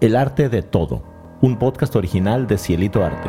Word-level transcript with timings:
El 0.00 0.14
arte 0.14 0.48
de 0.48 0.62
todo, 0.62 1.02
un 1.40 1.58
podcast 1.58 1.96
original 1.96 2.46
de 2.46 2.56
Cielito 2.56 3.04
Arte. 3.04 3.28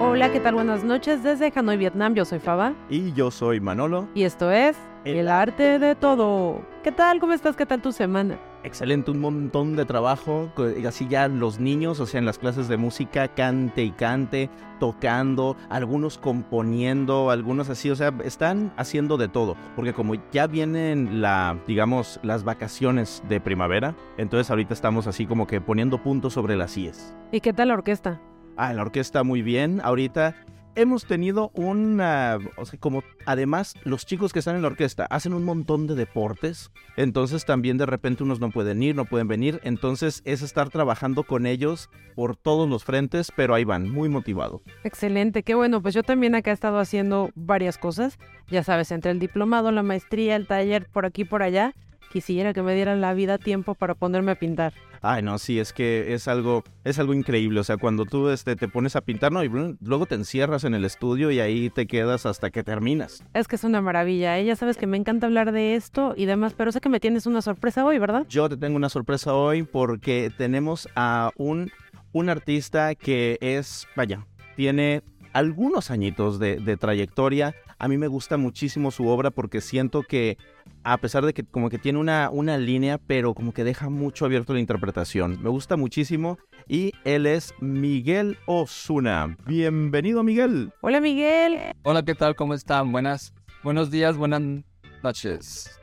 Hola, 0.00 0.32
¿qué 0.32 0.40
tal? 0.40 0.54
Buenas 0.54 0.82
noches 0.82 1.22
desde 1.22 1.52
Hanoi, 1.54 1.76
Vietnam. 1.76 2.14
Yo 2.14 2.24
soy 2.24 2.40
Faba. 2.40 2.74
Y 2.90 3.12
yo 3.12 3.30
soy 3.30 3.60
Manolo. 3.60 4.08
Y 4.16 4.24
esto 4.24 4.50
es 4.50 4.76
El 5.04 5.28
arte 5.28 5.78
de 5.78 5.94
todo. 5.94 6.60
¿Qué 6.82 6.90
tal? 6.90 7.20
¿Cómo 7.20 7.32
estás? 7.32 7.54
¿Qué 7.54 7.64
tal 7.64 7.80
tu 7.80 7.92
semana? 7.92 8.36
Excelente, 8.66 9.12
un 9.12 9.20
montón 9.20 9.76
de 9.76 9.84
trabajo. 9.84 10.50
Así 10.88 11.06
ya 11.06 11.28
los 11.28 11.60
niños, 11.60 12.00
o 12.00 12.06
sea, 12.06 12.18
en 12.18 12.26
las 12.26 12.40
clases 12.40 12.66
de 12.66 12.76
música, 12.76 13.28
cante 13.28 13.84
y 13.84 13.92
cante, 13.92 14.50
tocando, 14.80 15.56
algunos 15.70 16.18
componiendo, 16.18 17.30
algunos 17.30 17.70
así, 17.70 17.90
o 17.90 17.94
sea, 17.94 18.12
están 18.24 18.72
haciendo 18.76 19.18
de 19.18 19.28
todo. 19.28 19.56
Porque 19.76 19.92
como 19.92 20.14
ya 20.32 20.48
vienen 20.48 21.20
la, 21.22 21.56
digamos, 21.68 22.18
las 22.24 22.42
vacaciones 22.42 23.22
de 23.28 23.40
primavera, 23.40 23.94
entonces 24.18 24.50
ahorita 24.50 24.74
estamos 24.74 25.06
así 25.06 25.26
como 25.26 25.46
que 25.46 25.60
poniendo 25.60 26.02
puntos 26.02 26.32
sobre 26.32 26.56
las 26.56 26.76
IES. 26.76 27.14
¿Y 27.30 27.40
qué 27.40 27.52
tal 27.52 27.68
la 27.68 27.74
orquesta? 27.74 28.20
Ah, 28.56 28.72
la 28.72 28.82
orquesta 28.82 29.22
muy 29.22 29.42
bien. 29.42 29.80
Ahorita 29.84 30.34
hemos 30.76 31.06
tenido 31.06 31.50
una, 31.54 32.38
o 32.56 32.64
sea, 32.64 32.78
como 32.78 33.02
además 33.24 33.74
los 33.84 34.06
chicos 34.06 34.32
que 34.32 34.38
están 34.38 34.56
en 34.56 34.62
la 34.62 34.68
orquesta 34.68 35.06
hacen 35.10 35.32
un 35.32 35.44
montón 35.44 35.86
de 35.86 35.94
deportes, 35.94 36.70
entonces 36.96 37.44
también 37.44 37.78
de 37.78 37.86
repente 37.86 38.22
unos 38.22 38.38
no 38.38 38.50
pueden 38.50 38.82
ir, 38.82 38.94
no 38.94 39.06
pueden 39.06 39.26
venir, 39.26 39.60
entonces 39.64 40.22
es 40.24 40.42
estar 40.42 40.70
trabajando 40.70 41.24
con 41.24 41.46
ellos 41.46 41.90
por 42.14 42.36
todos 42.36 42.68
los 42.68 42.84
frentes, 42.84 43.32
pero 43.34 43.54
ahí 43.54 43.64
van, 43.64 43.90
muy 43.90 44.08
motivado. 44.08 44.62
Excelente, 44.84 45.42
qué 45.42 45.54
bueno, 45.54 45.82
pues 45.82 45.94
yo 45.94 46.02
también 46.02 46.34
acá 46.34 46.50
he 46.50 46.54
estado 46.54 46.78
haciendo 46.78 47.30
varias 47.34 47.78
cosas, 47.78 48.18
ya 48.48 48.62
sabes, 48.62 48.92
entre 48.92 49.10
el 49.10 49.18
diplomado, 49.18 49.72
la 49.72 49.82
maestría, 49.82 50.36
el 50.36 50.46
taller, 50.46 50.88
por 50.90 51.06
aquí, 51.06 51.24
por 51.24 51.42
allá, 51.42 51.74
quisiera 52.16 52.54
que 52.54 52.62
me 52.62 52.74
dieran 52.74 53.02
la 53.02 53.12
vida 53.12 53.36
tiempo 53.36 53.74
para 53.74 53.94
ponerme 53.94 54.32
a 54.32 54.36
pintar. 54.36 54.72
Ay, 55.02 55.22
no, 55.22 55.36
sí, 55.36 55.60
es 55.60 55.74
que 55.74 56.14
es 56.14 56.28
algo, 56.28 56.64
es 56.82 56.98
algo 56.98 57.12
increíble. 57.12 57.60
O 57.60 57.64
sea, 57.64 57.76
cuando 57.76 58.06
tú 58.06 58.30
este, 58.30 58.56
te 58.56 58.68
pones 58.68 58.96
a 58.96 59.02
pintar, 59.02 59.32
no, 59.32 59.44
y 59.44 59.50
luego 59.82 60.06
te 60.06 60.14
encierras 60.14 60.64
en 60.64 60.72
el 60.72 60.86
estudio 60.86 61.30
y 61.30 61.40
ahí 61.40 61.68
te 61.68 61.86
quedas 61.86 62.24
hasta 62.24 62.48
que 62.48 62.64
terminas. 62.64 63.22
Es 63.34 63.48
que 63.48 63.56
es 63.56 63.64
una 63.64 63.82
maravilla, 63.82 64.38
¿eh? 64.38 64.46
Ya 64.46 64.56
sabes 64.56 64.78
que 64.78 64.86
me 64.86 64.96
encanta 64.96 65.26
hablar 65.26 65.52
de 65.52 65.74
esto 65.74 66.14
y 66.16 66.24
demás, 66.24 66.54
pero 66.56 66.72
sé 66.72 66.80
que 66.80 66.88
me 66.88 67.00
tienes 67.00 67.26
una 67.26 67.42
sorpresa 67.42 67.84
hoy, 67.84 67.98
¿verdad? 67.98 68.24
Yo 68.30 68.48
te 68.48 68.56
tengo 68.56 68.76
una 68.76 68.88
sorpresa 68.88 69.34
hoy 69.34 69.62
porque 69.62 70.32
tenemos 70.38 70.88
a 70.96 71.32
un, 71.36 71.70
un 72.12 72.30
artista 72.30 72.94
que 72.94 73.36
es, 73.42 73.86
vaya, 73.94 74.26
tiene 74.56 75.02
algunos 75.36 75.90
añitos 75.90 76.38
de, 76.38 76.56
de 76.56 76.78
trayectoria. 76.78 77.54
A 77.78 77.88
mí 77.88 77.98
me 77.98 78.08
gusta 78.08 78.38
muchísimo 78.38 78.90
su 78.90 79.06
obra 79.06 79.30
porque 79.30 79.60
siento 79.60 80.02
que 80.02 80.38
a 80.82 80.96
pesar 80.96 81.26
de 81.26 81.34
que 81.34 81.44
como 81.44 81.68
que 81.68 81.76
tiene 81.78 81.98
una, 81.98 82.30
una 82.30 82.56
línea, 82.56 82.96
pero 82.96 83.34
como 83.34 83.52
que 83.52 83.62
deja 83.62 83.90
mucho 83.90 84.24
abierto 84.24 84.54
la 84.54 84.60
interpretación. 84.60 85.38
Me 85.42 85.50
gusta 85.50 85.76
muchísimo 85.76 86.38
y 86.66 86.92
él 87.04 87.26
es 87.26 87.52
Miguel 87.60 88.38
Osuna. 88.46 89.36
Bienvenido 89.46 90.22
Miguel. 90.22 90.72
Hola 90.80 91.02
Miguel. 91.02 91.58
Hola, 91.82 92.02
¿qué 92.02 92.14
tal? 92.14 92.34
¿Cómo 92.34 92.54
están? 92.54 92.90
Buenas, 92.90 93.34
buenos 93.62 93.90
días, 93.90 94.16
buenas 94.16 94.40
noches. 95.02 95.78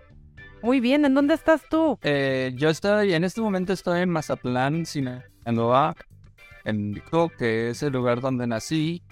Muy 0.64 0.80
bien, 0.80 1.06
¿en 1.06 1.14
dónde 1.14 1.36
estás 1.36 1.62
tú? 1.70 2.00
Eh, 2.02 2.54
yo 2.56 2.70
estoy, 2.70 3.14
en 3.14 3.24
este 3.24 3.40
momento 3.40 3.72
estoy 3.72 4.02
en 4.02 4.10
Mazatlán, 4.10 4.88
Sinaloa, 4.88 5.96
en 6.66 6.90
México, 6.90 7.32
que 7.38 7.70
es 7.70 7.84
el 7.84 7.94
lugar 7.94 8.20
donde 8.20 8.48
nací. 8.48 9.04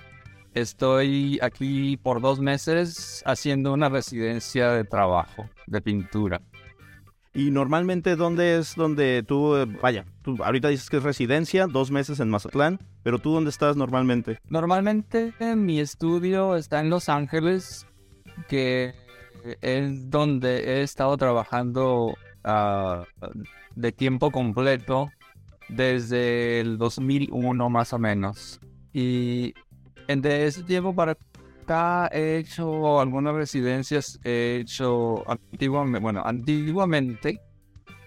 Estoy 0.53 1.39
aquí 1.41 1.95
por 1.95 2.19
dos 2.19 2.41
meses 2.41 3.23
haciendo 3.25 3.71
una 3.71 3.87
residencia 3.87 4.71
de 4.71 4.83
trabajo, 4.83 5.49
de 5.65 5.81
pintura. 5.81 6.41
Y 7.33 7.51
normalmente, 7.51 8.17
¿dónde 8.17 8.57
es 8.57 8.75
donde 8.75 9.23
tú, 9.25 9.55
eh, 9.55 9.65
vaya, 9.81 10.05
tú 10.21 10.37
ahorita 10.43 10.67
dices 10.67 10.89
que 10.89 10.97
es 10.97 11.03
residencia, 11.03 11.67
dos 11.67 11.89
meses 11.89 12.19
en 12.19 12.29
Mazatlán, 12.29 12.79
pero 13.03 13.19
tú 13.19 13.31
dónde 13.31 13.49
estás 13.49 13.77
normalmente? 13.77 14.39
Normalmente 14.49 15.33
mi 15.55 15.79
estudio 15.79 16.57
está 16.57 16.81
en 16.81 16.89
Los 16.89 17.07
Ángeles, 17.07 17.87
que 18.49 18.93
es 19.61 20.09
donde 20.09 20.79
he 20.79 20.83
estado 20.83 21.15
trabajando 21.15 22.17
uh, 22.43 23.03
de 23.75 23.91
tiempo 23.93 24.31
completo 24.31 25.09
desde 25.69 26.59
el 26.59 26.77
2001 26.77 27.69
más 27.69 27.93
o 27.93 27.99
menos. 27.99 28.59
Y 28.91 29.53
de 30.19 30.47
ese 30.47 30.63
tiempo 30.63 30.93
para 30.93 31.13
acá 31.13 32.09
he 32.11 32.37
hecho 32.37 32.99
algunas 32.99 33.33
residencias, 33.35 34.19
he 34.23 34.59
hecho 34.61 35.23
antiguamente, 35.29 35.99
bueno, 35.99 36.21
antiguamente, 36.25 37.39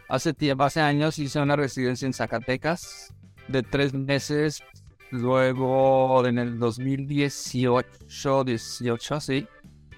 hace 0.09 0.81
años 0.81 1.19
hice 1.19 1.41
una 1.41 1.56
residencia 1.56 2.06
en 2.06 2.12
Zacatecas 2.12 3.15
de 3.48 3.62
tres 3.62 3.94
meses, 3.94 4.62
luego 5.10 6.26
en 6.26 6.38
el 6.38 6.59
2018, 6.59 8.44
18, 8.44 9.21
sí, 9.21 9.47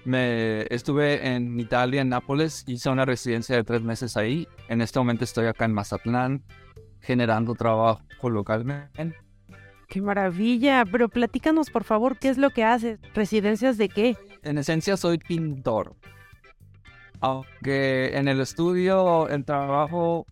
me 0.05 0.61
estuve 0.73 1.27
en 1.27 1.59
Italia, 1.59 2.01
en 2.01 2.09
Nápoles, 2.09 2.63
hice 2.67 2.89
una 2.89 3.05
residencia 3.05 3.55
de 3.55 3.63
tres 3.63 3.81
meses 3.81 4.15
ahí, 4.15 4.47
en 4.69 4.81
este 4.81 4.99
momento 4.99 5.25
estoy 5.25 5.47
acá 5.47 5.65
en 5.65 5.73
Mazatlán, 5.73 6.43
generando 7.01 7.53
trabajo 7.55 8.01
localmente 8.29 9.26
Qué 9.87 10.01
maravilla, 10.01 10.83
pero 10.91 11.07
platícanos 11.07 11.69
por 11.69 11.85
favor, 11.85 12.17
¿qué 12.19 12.27
es 12.27 12.37
lo 12.37 12.49
que 12.49 12.65
haces? 12.65 12.99
¿Residencias 13.15 13.77
de 13.77 13.87
qué? 13.87 14.17
En 14.43 14.57
esencia 14.57 14.97
soy 14.97 15.17
pintor. 15.17 15.95
Aunque 17.21 18.11
en 18.13 18.27
el 18.27 18.41
estudio 18.41 19.29
el 19.29 19.45
trabajo 19.45 20.25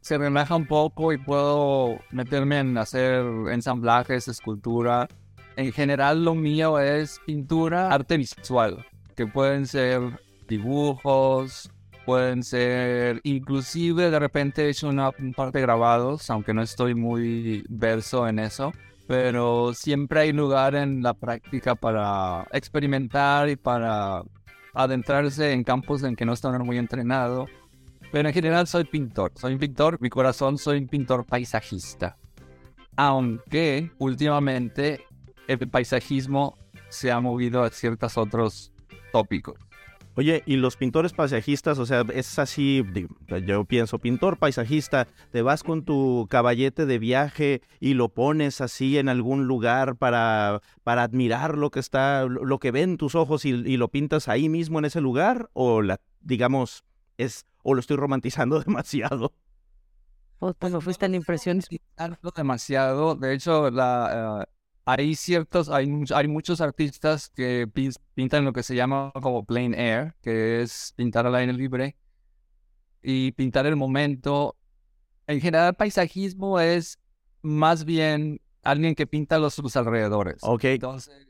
se 0.00 0.16
relaja 0.16 0.54
un 0.54 0.66
poco 0.66 1.12
y 1.12 1.18
puedo 1.18 1.98
meterme 2.12 2.60
en 2.60 2.78
hacer 2.78 3.24
ensamblajes, 3.50 4.28
escultura. 4.28 5.08
En 5.56 5.72
general 5.72 6.24
lo 6.24 6.36
mío 6.36 6.78
es 6.78 7.20
pintura, 7.26 7.90
arte 7.92 8.16
visual, 8.16 8.86
que 9.16 9.26
pueden 9.26 9.66
ser 9.66 10.00
dibujos, 10.46 11.68
pueden 12.06 12.44
ser 12.44 13.20
inclusive 13.24 14.08
de 14.08 14.18
repente 14.20 14.66
he 14.66 14.70
hecho 14.70 14.88
una 14.88 15.10
parte 15.36 15.58
de 15.58 15.62
grabados, 15.62 16.30
aunque 16.30 16.54
no 16.54 16.62
estoy 16.62 16.94
muy 16.94 17.64
verso 17.68 18.28
en 18.28 18.38
eso 18.38 18.72
pero 19.10 19.74
siempre 19.74 20.20
hay 20.20 20.32
lugar 20.32 20.76
en 20.76 21.02
la 21.02 21.14
práctica 21.14 21.74
para 21.74 22.46
experimentar 22.52 23.48
y 23.48 23.56
para 23.56 24.22
adentrarse 24.72 25.50
en 25.50 25.64
campos 25.64 26.04
en 26.04 26.14
que 26.14 26.24
no 26.24 26.32
está 26.32 26.56
muy 26.60 26.78
entrenado. 26.78 27.48
Pero 28.12 28.28
en 28.28 28.32
general 28.32 28.68
soy 28.68 28.84
pintor, 28.84 29.32
soy 29.34 29.54
un 29.54 29.58
pintor, 29.58 30.00
mi 30.00 30.10
corazón 30.10 30.58
soy 30.58 30.78
un 30.78 30.86
pintor 30.86 31.26
paisajista. 31.26 32.18
Aunque 32.94 33.90
últimamente 33.98 35.04
el 35.48 35.58
paisajismo 35.68 36.56
se 36.88 37.10
ha 37.10 37.18
movido 37.18 37.64
a 37.64 37.70
ciertos 37.70 38.16
otros 38.16 38.72
tópicos. 39.10 39.58
Oye, 40.16 40.42
y 40.44 40.56
los 40.56 40.76
pintores 40.76 41.12
paisajistas, 41.12 41.78
o 41.78 41.86
sea, 41.86 42.04
es 42.12 42.38
así, 42.38 42.84
yo 43.46 43.64
pienso, 43.64 43.98
pintor 43.98 44.38
paisajista, 44.38 45.06
te 45.30 45.40
vas 45.40 45.62
con 45.62 45.84
tu 45.84 46.26
caballete 46.28 46.84
de 46.84 46.98
viaje 46.98 47.62
y 47.78 47.94
lo 47.94 48.08
pones 48.08 48.60
así 48.60 48.98
en 48.98 49.08
algún 49.08 49.46
lugar 49.46 49.96
para, 49.96 50.62
para 50.82 51.04
admirar 51.04 51.56
lo 51.56 51.70
que 51.70 51.78
está, 51.78 52.24
lo 52.24 52.58
que 52.58 52.72
ven 52.72 52.96
tus 52.96 53.14
ojos 53.14 53.44
y, 53.44 53.52
lo 53.52 53.88
pintas 53.88 54.28
ahí 54.28 54.48
mismo 54.48 54.78
en 54.80 54.84
ese 54.84 55.00
lugar, 55.00 55.48
o 55.52 55.80
la, 55.80 56.00
digamos, 56.20 56.84
es, 57.16 57.46
o 57.62 57.74
lo 57.74 57.80
estoy 57.80 57.96
romantizando 57.96 58.60
demasiado. 58.66 59.32
Pues, 60.40 60.54
pues 60.58 60.74
fuiste 60.82 61.08
la 61.08 61.16
impresión. 61.16 61.60
demasiado, 62.34 63.14
de 63.14 63.34
hecho, 63.34 63.70
la, 63.70 64.42
eh, 64.42 64.59
hay 64.84 65.14
ciertos, 65.14 65.68
hay, 65.68 65.88
hay 66.14 66.28
muchos 66.28 66.60
artistas 66.60 67.28
que 67.30 67.68
pintan 68.14 68.44
lo 68.44 68.52
que 68.52 68.62
se 68.62 68.74
llama 68.74 69.12
como 69.20 69.44
plain 69.44 69.74
air, 69.74 70.14
que 70.22 70.62
es 70.62 70.92
pintar 70.96 71.26
al 71.26 71.34
aire 71.34 71.52
libre 71.52 71.96
y 73.02 73.32
pintar 73.32 73.66
el 73.66 73.76
momento. 73.76 74.56
En 75.26 75.40
general, 75.40 75.74
paisajismo 75.74 76.60
es 76.60 76.98
más 77.42 77.84
bien 77.84 78.40
alguien 78.62 78.94
que 78.94 79.06
pinta 79.06 79.38
los, 79.38 79.54
sus 79.54 79.76
alrededores. 79.76 80.38
Ok. 80.42 80.64
Entonces, 80.64 81.28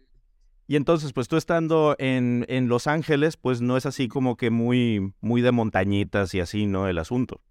y 0.71 0.77
entonces, 0.77 1.13
pues 1.13 1.27
tú 1.27 1.37
estando 1.37 1.97
en, 1.99 2.47
en 2.49 2.69
Los 2.69 2.87
Ángeles, 2.87 3.37
pues 3.37 3.61
no 3.61 3.77
es 3.77 3.87
así 3.87 4.07
como 4.07 4.37
que 4.37 4.51
muy, 4.51 5.13
muy 5.21 5.43
de 5.43 5.51
montañitas 5.51 6.33
y 6.33 6.39
así, 6.39 6.67
¿no? 6.67 6.87
El 6.87 6.99
asunto. 6.99 7.43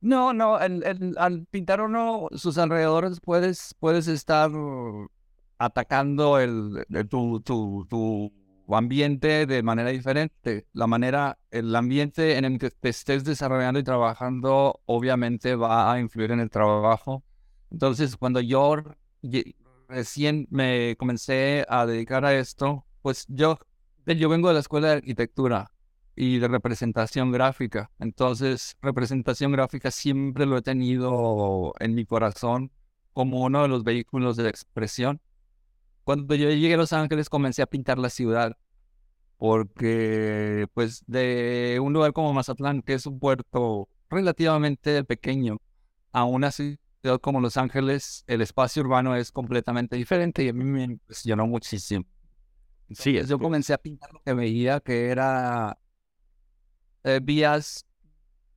No, 0.00 0.32
no, 0.32 0.56
al 0.56 1.46
pintar 1.50 1.80
uno 1.80 2.28
sus 2.32 2.58
alrededores 2.58 3.20
puedes, 3.20 3.74
puedes 3.80 4.08
estar 4.08 4.50
atacando 5.58 6.38
el, 6.38 6.86
tu, 7.08 7.40
tu, 7.40 7.86
tu, 7.88 8.32
ambiente 8.68 9.46
de 9.46 9.62
manera 9.62 9.90
diferente. 9.90 10.66
La 10.72 10.86
manera, 10.86 11.38
el 11.50 11.74
ambiente 11.74 12.36
en 12.36 12.44
el 12.44 12.58
que 12.58 12.70
te 12.70 12.88
estés 12.90 13.24
desarrollando 13.24 13.80
y 13.80 13.84
trabajando 13.84 14.80
obviamente 14.86 15.54
va 15.56 15.92
a 15.92 16.00
influir 16.00 16.32
en 16.32 16.40
el 16.40 16.50
trabajo. 16.50 17.24
Entonces, 17.70 18.16
cuando 18.16 18.40
yo 18.40 18.76
recién 19.88 20.46
me 20.50 20.96
comencé 20.98 21.64
a 21.68 21.86
dedicar 21.86 22.24
a 22.24 22.34
esto, 22.34 22.84
pues 23.02 23.24
yo, 23.28 23.58
yo 24.04 24.28
vengo 24.28 24.48
de 24.48 24.54
la 24.54 24.60
escuela 24.60 24.88
de 24.88 24.94
arquitectura 24.94 25.72
y 26.16 26.38
de 26.38 26.48
representación 26.48 27.30
gráfica. 27.30 27.90
Entonces, 27.98 28.76
representación 28.80 29.52
gráfica 29.52 29.90
siempre 29.90 30.46
lo 30.46 30.56
he 30.56 30.62
tenido 30.62 31.74
en 31.78 31.94
mi 31.94 32.06
corazón 32.06 32.72
como 33.12 33.42
uno 33.42 33.62
de 33.62 33.68
los 33.68 33.84
vehículos 33.84 34.36
de 34.36 34.48
expresión. 34.48 35.20
Cuando 36.04 36.34
yo 36.34 36.48
llegué 36.50 36.74
a 36.74 36.78
Los 36.78 36.92
Ángeles 36.92 37.28
comencé 37.28 37.62
a 37.62 37.66
pintar 37.66 37.98
la 37.98 38.10
ciudad 38.10 38.56
porque 39.36 40.66
pues 40.72 41.04
de 41.06 41.78
un 41.82 41.92
lugar 41.92 42.12
como 42.12 42.32
Mazatlán, 42.32 42.80
que 42.80 42.94
es 42.94 43.06
un 43.06 43.18
puerto 43.18 43.88
relativamente 44.08 45.04
pequeño, 45.04 45.58
a 46.12 46.24
una 46.24 46.50
ciudad 46.50 46.78
como 47.20 47.40
Los 47.40 47.58
Ángeles, 47.58 48.24
el 48.26 48.40
espacio 48.40 48.82
urbano 48.82 49.14
es 49.14 49.30
completamente 49.30 49.96
diferente 49.96 50.44
y 50.44 50.48
a 50.48 50.52
mí 50.54 50.64
me 50.64 50.84
impresionó 50.84 51.46
muchísimo. 51.46 52.04
sí, 52.90 53.20
yo 53.26 53.38
comencé 53.38 53.74
a 53.74 53.78
pintar 53.78 54.12
lo 54.12 54.22
que 54.22 54.32
veía, 54.32 54.80
que 54.80 55.08
era 55.10 55.78
eh, 57.06 57.20
vías, 57.22 57.86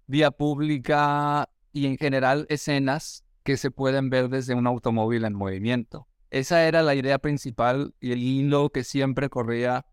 vía 0.08 0.32
pública 0.32 1.48
y 1.72 1.86
en 1.86 1.98
general 1.98 2.48
escenas 2.50 3.24
que 3.44 3.58
se 3.58 3.70
pueden 3.70 4.10
ver 4.10 4.28
desde 4.28 4.56
un 4.56 4.66
automóvil 4.66 5.24
en 5.24 5.36
movimiento. 5.36 6.08
Esa 6.32 6.68
era 6.68 6.82
la 6.82 6.96
idea 6.96 7.20
principal 7.20 7.94
y 8.00 8.12
el 8.12 8.24
hilo 8.24 8.72
que 8.72 8.84
siempre 8.84 9.30
corría 9.30 9.86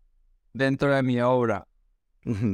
dentro 0.53 0.93
de 0.93 1.03
mi 1.03 1.21
obra. 1.21 1.67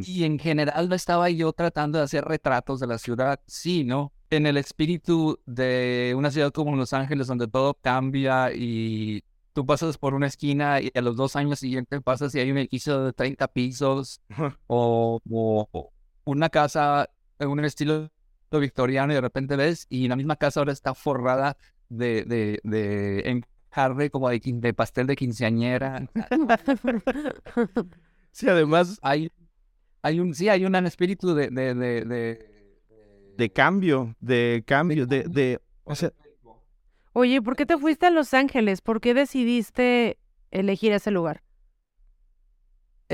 Y 0.05 0.25
en 0.25 0.38
general 0.38 0.88
no 0.88 0.94
estaba 0.94 1.29
yo 1.29 1.51
tratando 1.51 1.97
de 1.97 2.03
hacer 2.03 2.25
retratos 2.25 2.79
de 2.79 2.85
la 2.85 2.99
ciudad, 2.99 3.39
sino 3.47 4.13
en 4.29 4.45
el 4.45 4.57
espíritu 4.57 5.39
de 5.45 6.13
una 6.15 6.31
ciudad 6.31 6.51
como 6.51 6.75
Los 6.75 6.94
Ángeles, 6.94 7.27
donde 7.27 7.47
todo 7.47 7.73
cambia 7.75 8.53
y 8.53 9.23
tú 9.53 9.65
pasas 9.65 9.97
por 9.97 10.13
una 10.13 10.27
esquina 10.27 10.81
y 10.81 10.91
a 10.94 11.01
los 11.01 11.15
dos 11.15 11.35
años 11.35 11.59
siguientes 11.59 12.01
pasas 12.01 12.33
y 12.35 12.39
hay 12.39 12.51
un 12.51 12.57
edificio 12.57 13.03
de 13.03 13.13
30 13.13 13.47
pisos 13.49 14.21
o, 14.67 15.21
una 16.25 16.49
casa 16.49 17.09
en 17.39 17.49
un 17.49 17.65
estilo 17.65 18.09
victoriano 18.59 19.13
y 19.13 19.15
de 19.15 19.21
repente 19.21 19.55
ves 19.55 19.87
y 19.89 20.07
la 20.07 20.15
misma 20.15 20.35
casa 20.35 20.59
ahora 20.59 20.71
está 20.71 20.93
forrada 20.93 21.57
de, 21.89 22.23
de, 22.23 22.59
de 22.63 23.43
como 24.11 24.29
de, 24.29 24.41
de 24.43 24.73
pastel 24.73 25.07
de 25.07 25.15
quinceañera. 25.15 26.07
sí, 28.31 28.47
además 28.47 28.99
hay, 29.01 29.31
hay 30.01 30.19
un, 30.19 30.33
sí, 30.33 30.49
hay 30.49 30.65
un 30.65 30.75
espíritu 30.75 31.33
de, 31.33 31.49
de, 31.49 31.73
de, 31.73 32.73
de 33.37 33.49
cambio, 33.51 34.15
de 34.19 34.63
cambio, 34.65 35.05
de, 35.05 35.23
de, 35.23 35.59
o 35.83 35.95
sea... 35.95 36.11
Oye, 37.15 37.41
¿por 37.41 37.55
qué 37.55 37.65
te 37.65 37.77
fuiste 37.77 38.07
a 38.07 38.09
Los 38.09 38.33
Ángeles? 38.33 38.81
¿Por 38.81 38.99
qué 38.99 39.13
decidiste 39.13 40.17
elegir 40.49 40.93
ese 40.93 41.11
lugar? 41.11 41.43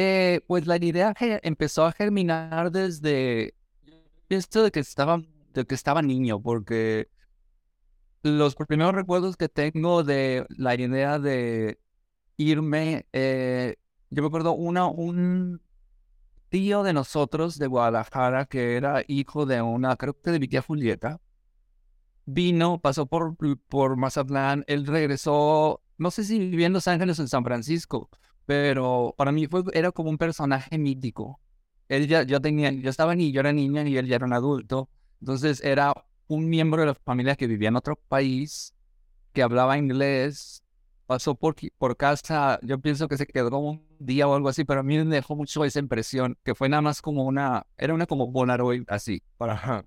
Eh, 0.01 0.39
pues 0.47 0.65
la 0.65 0.77
idea 0.77 1.13
empezó 1.19 1.85
a 1.85 1.91
germinar 1.91 2.71
desde 2.71 3.53
esto 4.29 4.63
de 4.63 4.71
que 4.71 4.79
estaba, 4.79 5.21
de 5.53 5.65
que 5.65 5.75
estaba 5.75 6.01
niño, 6.01 6.41
porque 6.41 7.09
los 8.23 8.55
primeros 8.55 8.95
recuerdos 8.95 9.35
que 9.35 9.49
tengo 9.49 10.05
de 10.05 10.45
la 10.55 10.73
idea 10.75 11.19
de 11.19 11.79
irme, 12.37 13.07
eh, 13.11 13.75
yo 14.09 14.21
me 14.21 14.29
acuerdo 14.29 14.53
una, 14.53 14.87
un 14.87 15.61
tío 16.47 16.83
de 16.83 16.93
nosotros 16.93 17.57
de 17.57 17.67
Guadalajara 17.67 18.45
que 18.45 18.77
era 18.77 19.03
hijo 19.05 19.45
de 19.45 19.61
una, 19.61 19.97
creo 19.97 20.17
que 20.17 20.31
de 20.31 20.39
mi 20.39 20.47
tía 20.47 20.61
Julieta, 20.61 21.19
vino, 22.25 22.79
pasó 22.79 23.05
por, 23.05 23.35
por 23.67 23.97
Mazatlán, 23.97 24.63
él 24.67 24.87
regresó, 24.87 25.81
no 25.97 26.09
sé 26.09 26.23
si 26.23 26.39
vivía 26.39 26.67
en 26.67 26.73
Los 26.73 26.87
Ángeles 26.87 27.19
o 27.19 27.23
en 27.23 27.27
San 27.27 27.43
Francisco, 27.43 28.09
pero 28.49 29.13
para 29.15 29.31
mí 29.31 29.45
fue, 29.45 29.61
era 29.73 29.91
como 29.91 30.09
un 30.09 30.17
personaje 30.17 30.79
mítico. 30.79 31.39
Él 31.87 32.07
ya, 32.07 32.23
yo 32.23 32.41
tenía, 32.41 32.71
yo 32.71 32.89
estaba 32.89 33.13
ni 33.13 33.31
yo 33.31 33.41
era 33.41 33.53
niña 33.53 33.87
y 33.87 33.95
él 33.95 34.07
ya 34.07 34.15
era 34.15 34.25
un 34.25 34.33
adulto, 34.33 34.89
entonces 35.19 35.63
era 35.63 35.93
un 36.25 36.49
miembro 36.49 36.81
de 36.81 36.87
la 36.87 36.95
familia 36.95 37.35
que 37.35 37.45
vivía 37.45 37.67
en 37.67 37.75
otro 37.75 37.95
país, 38.07 38.73
que 39.33 39.43
hablaba 39.43 39.77
inglés, 39.77 40.63
pasó 41.05 41.35
por, 41.35 41.55
por 41.77 41.95
casa, 41.95 42.59
yo 42.63 42.79
pienso 42.79 43.07
que 43.07 43.17
se 43.17 43.27
quedó 43.27 43.55
un 43.59 43.85
día 43.99 44.27
o 44.27 44.33
algo 44.33 44.49
así, 44.49 44.65
pero 44.65 44.79
a 44.79 44.83
mí 44.83 44.97
me 44.97 45.15
dejó 45.15 45.35
mucho 45.35 45.63
esa 45.63 45.77
impresión, 45.77 46.35
que 46.43 46.55
fue 46.55 46.69
nada 46.69 46.81
más 46.81 47.03
como 47.03 47.25
una, 47.25 47.67
era 47.77 47.93
una 47.93 48.07
como 48.07 48.31
Bonaroy 48.31 48.83
así. 48.87 49.21
Para... 49.37 49.85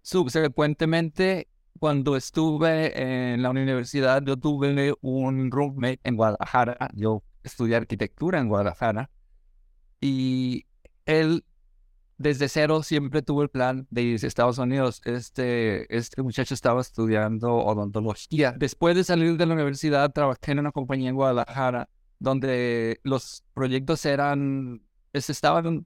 Subsecuentemente, 0.00 1.48
cuando 1.78 2.16
estuve 2.16 3.32
en 3.32 3.42
la 3.42 3.50
universidad, 3.50 4.22
yo 4.22 4.36
tuve 4.36 4.94
un 5.00 5.50
roommate 5.50 6.00
en 6.04 6.16
Guadalajara, 6.16 6.90
yo 6.94 7.22
estudié 7.42 7.76
arquitectura 7.76 8.40
en 8.40 8.48
Guadalajara, 8.48 9.10
y 10.00 10.66
él 11.06 11.44
desde 12.18 12.48
cero 12.48 12.82
siempre 12.82 13.22
tuvo 13.22 13.42
el 13.42 13.48
plan 13.48 13.86
de 13.90 14.02
irse 14.02 14.26
a 14.26 14.28
Estados 14.28 14.58
Unidos. 14.58 15.00
Este, 15.04 15.96
este 15.96 16.20
muchacho 16.22 16.52
estaba 16.52 16.80
estudiando 16.80 17.54
odontología. 17.54 18.52
Después 18.56 18.96
de 18.96 19.04
salir 19.04 19.36
de 19.36 19.46
la 19.46 19.54
universidad, 19.54 20.12
trabajé 20.12 20.52
en 20.52 20.58
una 20.58 20.72
compañía 20.72 21.10
en 21.10 21.14
Guadalajara 21.14 21.88
donde 22.18 23.00
los 23.04 23.44
proyectos 23.54 24.04
eran, 24.04 24.82
se 25.14 25.32
estaban 25.32 25.84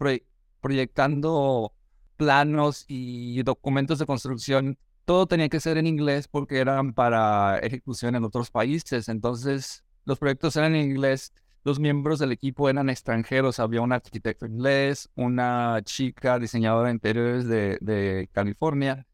proyectando 0.60 1.74
planos 2.16 2.84
y 2.88 3.42
documentos 3.42 3.98
de 3.98 4.06
construcción. 4.06 4.78
Todo 5.04 5.26
tenía 5.26 5.48
que 5.48 5.60
ser 5.60 5.78
en 5.78 5.86
inglés 5.86 6.28
porque 6.28 6.58
eran 6.58 6.92
para 6.92 7.58
ejecución 7.58 8.14
en 8.14 8.24
otros 8.24 8.50
países. 8.50 9.08
Entonces, 9.08 9.84
los 10.04 10.18
proyectos 10.18 10.56
eran 10.56 10.74
en 10.74 10.90
inglés 10.90 11.32
los 11.64 11.78
miembros 11.78 12.18
del 12.18 12.32
equipo 12.32 12.68
eran 12.68 12.90
extranjeros. 12.90 13.60
Había 13.60 13.82
un 13.82 13.92
arquitecto 13.92 14.46
inglés, 14.46 15.08
una 15.14 15.80
chica 15.84 16.38
diseñadora 16.38 16.88
de 16.88 16.94
interiores 16.94 17.46
de, 17.46 18.28
California. 18.32 19.06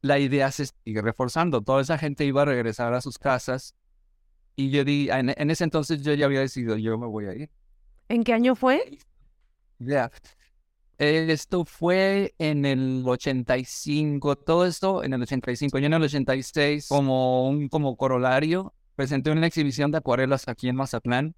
La 0.00 0.18
idea 0.18 0.50
se 0.50 0.66
sigue 0.66 1.00
reforzando. 1.00 1.62
Toda 1.62 1.80
esa 1.80 1.98
gente 1.98 2.24
iba 2.24 2.42
a 2.42 2.44
regresar 2.44 2.92
a 2.94 3.00
sus 3.00 3.18
casas. 3.18 3.76
Y 4.56 4.70
yo 4.70 4.84
di, 4.84 5.08
en, 5.10 5.50
ese 5.50 5.64
entonces 5.64 6.02
yo 6.02 6.12
ya 6.14 6.26
había 6.26 6.40
decidido, 6.40 6.76
yo 6.76 6.98
me 6.98 7.06
voy 7.06 7.26
a 7.26 7.34
ir. 7.34 7.50
¿En 8.08 8.24
qué 8.24 8.32
año 8.32 8.56
fue? 8.56 8.98
Ya. 9.78 10.10
Esto 10.98 11.64
fue 11.64 12.34
en 12.38 12.64
el 12.64 13.02
85, 13.04 14.36
todo 14.36 14.66
esto 14.66 15.02
en 15.02 15.12
el 15.14 15.22
85. 15.22 15.78
Yo 15.78 15.86
en 15.86 15.94
el 15.94 16.02
86, 16.02 16.86
como 16.88 17.48
un 17.48 17.68
como 17.68 17.96
corolario, 17.96 18.74
presenté 18.94 19.30
una 19.30 19.46
exhibición 19.46 19.90
de 19.90 19.98
acuarelas 19.98 20.46
aquí 20.48 20.68
en 20.68 20.76
Mazatlán 20.76 21.34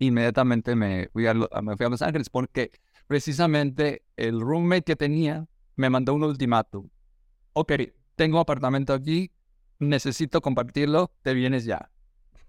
inmediatamente 0.00 0.74
me 0.74 1.08
fui, 1.12 1.26
a, 1.26 1.30
a 1.30 1.88
Los 1.88 2.02
Ángeles 2.02 2.30
porque 2.30 2.72
precisamente 3.06 4.02
el 4.16 4.40
roommate 4.40 4.82
que 4.82 4.96
tenía 4.96 5.46
me 5.76 5.90
mandó 5.90 6.14
un 6.14 6.24
ultimátum. 6.24 6.88
Ok, 7.52 7.72
tengo 8.16 8.40
apartamento 8.40 8.92
aquí, 8.92 9.30
necesito 9.78 10.40
compartirlo, 10.40 11.12
te 11.22 11.34
vienes 11.34 11.64
ya. 11.64 11.90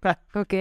Ok. 0.35 0.53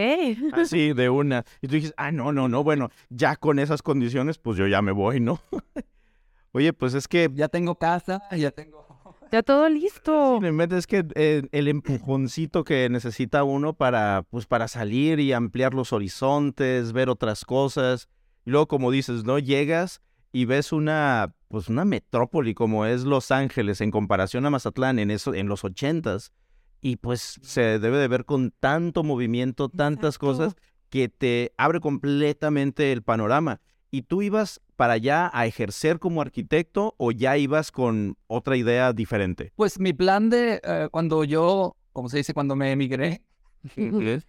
Así, 0.53 0.93
de 0.93 1.09
una. 1.09 1.45
Y 1.61 1.69
tú 1.69 1.75
dices, 1.75 1.95
ah, 1.97 2.13
no, 2.13 2.33
no, 2.33 2.49
no, 2.49 2.63
bueno, 2.63 2.91
ya 3.09 3.37
con 3.37 3.59
esas 3.59 3.83
condiciones, 3.83 4.39
pues 4.39 4.59
yo 4.59 4.67
ya 4.67 4.83
me 4.83 4.93
voy, 4.93 5.21
¿no? 5.21 5.41
Oye, 6.53 6.73
pues 6.73 6.95
es 6.95 7.07
que... 7.07 7.31
Ya 7.33 7.49
tengo 7.49 7.77
casa, 7.77 8.21
ya 8.37 8.51
tengo 8.51 8.91
ya 9.33 9.43
todo 9.43 9.69
listo. 9.69 10.33
Simplemente 10.33 10.77
es 10.77 10.87
que 10.87 11.07
eh, 11.15 11.43
el 11.53 11.69
empujoncito 11.69 12.65
que 12.65 12.89
necesita 12.89 13.45
uno 13.45 13.75
para, 13.75 14.25
pues, 14.29 14.47
para 14.47 14.67
salir 14.67 15.21
y 15.21 15.33
ampliar 15.33 15.73
los 15.73 15.93
horizontes, 15.93 16.93
ver 16.93 17.09
otras 17.09 17.45
cosas. 17.45 18.09
Y 18.45 18.51
luego, 18.51 18.67
como 18.67 18.91
dices, 18.91 19.25
¿no? 19.25 19.39
Llegas 19.39 20.01
y 20.33 20.47
ves 20.47 20.73
una, 20.73 21.35
pues, 21.49 21.69
una 21.69 21.85
metrópoli 21.85 22.55
como 22.55 22.87
es 22.87 23.05
Los 23.05 23.31
Ángeles 23.31 23.81
en 23.81 23.93
comparación 23.93 24.47
a 24.47 24.51
Mazatlán 24.51 24.99
en, 24.99 25.13
eso, 25.13 25.33
en 25.33 25.49
los 25.49 25.65
ochentas. 25.65 26.33
Y 26.81 26.97
pues 26.97 27.39
se 27.43 27.79
debe 27.79 27.99
de 27.99 28.09
ver 28.09 28.25
con 28.25 28.53
tanto 28.59 29.03
movimiento, 29.03 29.69
tantas 29.69 30.19
cosas, 30.19 30.57
que 30.89 31.09
te 31.09 31.53
abre 31.57 31.81
completamente 31.81 32.93
el 32.93 33.03
panorama. 33.03 33.61
Y 33.91 34.03
tú 34.03 34.23
ibas 34.23 34.61
para 34.81 34.95
allá 34.95 35.31
a 35.35 35.45
ejercer 35.45 35.99
como 35.99 36.23
arquitecto 36.23 36.95
o 36.97 37.13
ya 37.13 37.37
ibas 37.37 37.71
con 37.71 38.17
otra 38.29 38.57
idea 38.57 38.95
diferente? 38.95 39.53
Pues 39.55 39.79
mi 39.79 39.93
plan 39.93 40.31
de 40.31 40.59
eh, 40.65 40.89
cuando 40.91 41.23
yo, 41.25 41.77
como 41.93 42.09
se 42.09 42.17
dice, 42.17 42.33
cuando 42.33 42.57
me 42.57 42.73
emigré, 42.73 43.21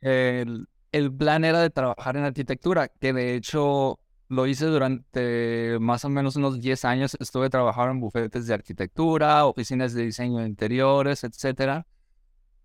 el, 0.00 0.66
el, 0.90 1.12
plan 1.12 1.44
era 1.44 1.60
de 1.60 1.70
trabajar 1.70 2.16
en 2.16 2.24
arquitectura, 2.24 2.88
que 2.88 3.12
de 3.12 3.36
hecho 3.36 4.00
lo 4.26 4.48
hice 4.48 4.66
durante 4.66 5.78
más 5.78 6.04
o 6.04 6.08
menos 6.08 6.34
unos 6.34 6.60
10 6.60 6.84
años. 6.84 7.16
Estuve 7.20 7.48
trabajando 7.48 7.92
en 7.92 8.00
bufetes 8.00 8.48
de 8.48 8.54
arquitectura, 8.54 9.44
oficinas 9.46 9.94
de 9.94 10.06
diseño 10.06 10.38
de 10.38 10.48
interiores, 10.48 11.22
etcétera. 11.22 11.86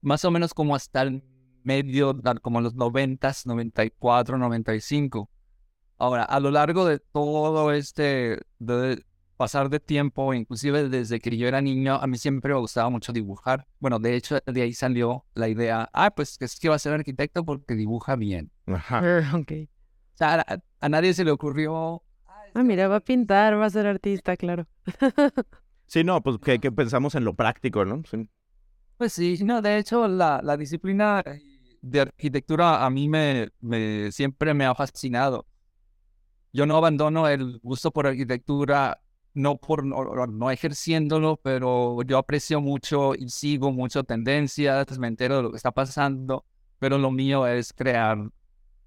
Más 0.01 0.24
o 0.25 0.32
menos 0.32 0.54
como 0.54 0.75
hasta 0.75 1.01
el 1.01 1.24
medio, 1.63 2.20
como 2.42 2.62
los 2.62 2.75
90, 2.75 3.32
94, 3.46 4.38
95. 4.38 5.30
Ahora, 5.98 6.24
a 6.24 6.39
lo 6.39 6.51
largo 6.51 6.86
de 6.86 7.00
todo 7.00 7.72
este 7.72 8.39
de 8.60 9.04
pasar 9.36 9.70
de 9.70 9.80
tiempo, 9.80 10.34
inclusive 10.34 10.89
desde 10.89 11.20
que 11.20 11.36
yo 11.38 11.48
era 11.48 11.62
niño, 11.62 11.96
a 11.96 12.08
mí 12.08 12.18
siempre 12.18 12.54
me 12.54 12.60
gustaba 12.60 12.89
mucho 12.89 13.13
dibujar. 13.13 13.68
Bueno, 13.80 14.00
de 14.00 14.16
hecho, 14.16 14.39
de 14.46 14.62
ahí 14.62 14.74
salió 14.74 15.25
la 15.36 15.48
idea, 15.48 15.89
ah, 15.94 16.12
pues 16.12 16.38
es 16.39 16.60
que 16.60 16.70
va 16.70 16.75
a 16.75 16.80
ser 16.80 16.94
arquitecto 16.94 17.46
porque 17.46 17.75
dibuja 17.75 18.16
bien. 18.16 18.51
Ajá. 18.66 19.01
Eh, 19.04 19.25
ok. 19.34 19.51
O 20.13 20.18
sea, 20.18 20.46
a, 20.80 20.89
nadie 20.89 21.13
se 21.13 21.24
le 21.24 21.32
ocurrió, 21.32 22.01
Ah, 22.54 22.63
mira, 22.63 22.88
va 22.88 22.96
a 22.96 23.00
pintar, 23.01 23.60
va 23.60 23.66
a 23.66 23.70
ser 23.70 23.86
artista, 23.86 24.36
claro. 24.36 24.68
Sí, 25.86 26.04
no, 26.04 26.22
pues 26.22 26.38
que, 26.39 26.60
que 26.60 26.70
pensamos 26.70 27.16
en 27.16 27.24
lo 27.24 27.34
práctico, 27.34 27.86
¿no? 27.86 28.04
Sí. 28.10 28.27
Pues 28.98 29.13
sí, 29.13 29.38
no, 29.44 29.62
de 29.62 29.77
hecho 29.77 30.08
la, 30.08 30.42
la 30.44 30.58
disciplina 30.58 31.24
de 31.82 32.01
arquitectura 32.01 32.84
a 32.84 32.89
mí 32.89 33.08
me, 33.08 33.50
me 33.62 34.12
siempre 34.12 34.54
me 34.54 34.66
ha 34.66 34.74
fascinado. 34.74 35.46
Yo 36.51 36.66
no 36.66 36.77
abandono 36.77 37.27
el 37.27 37.60
gusto 37.60 37.92
por 37.92 38.08
arquitectura, 38.08 39.00
no 39.36 39.58
por 39.58 39.86
no, 39.86 40.25
no 40.25 40.50
ejerciéndolo, 40.50 41.38
pero 41.38 42.01
yo 42.01 42.18
aprecio 42.18 42.60
mucho 42.60 43.13
y 43.13 43.30
sigo 43.30 43.72
mucho 43.72 44.04
tendencias, 44.04 44.98
me 44.98 45.08
entero 45.08 45.38
de 45.38 45.44
lo 45.44 45.51
que 45.51 45.58
está 45.58 45.72
pasando, 45.72 46.46
pero 46.80 46.98
lo 46.98 47.12
mío 47.12 47.46
es 47.46 47.74
crear 47.74 48.18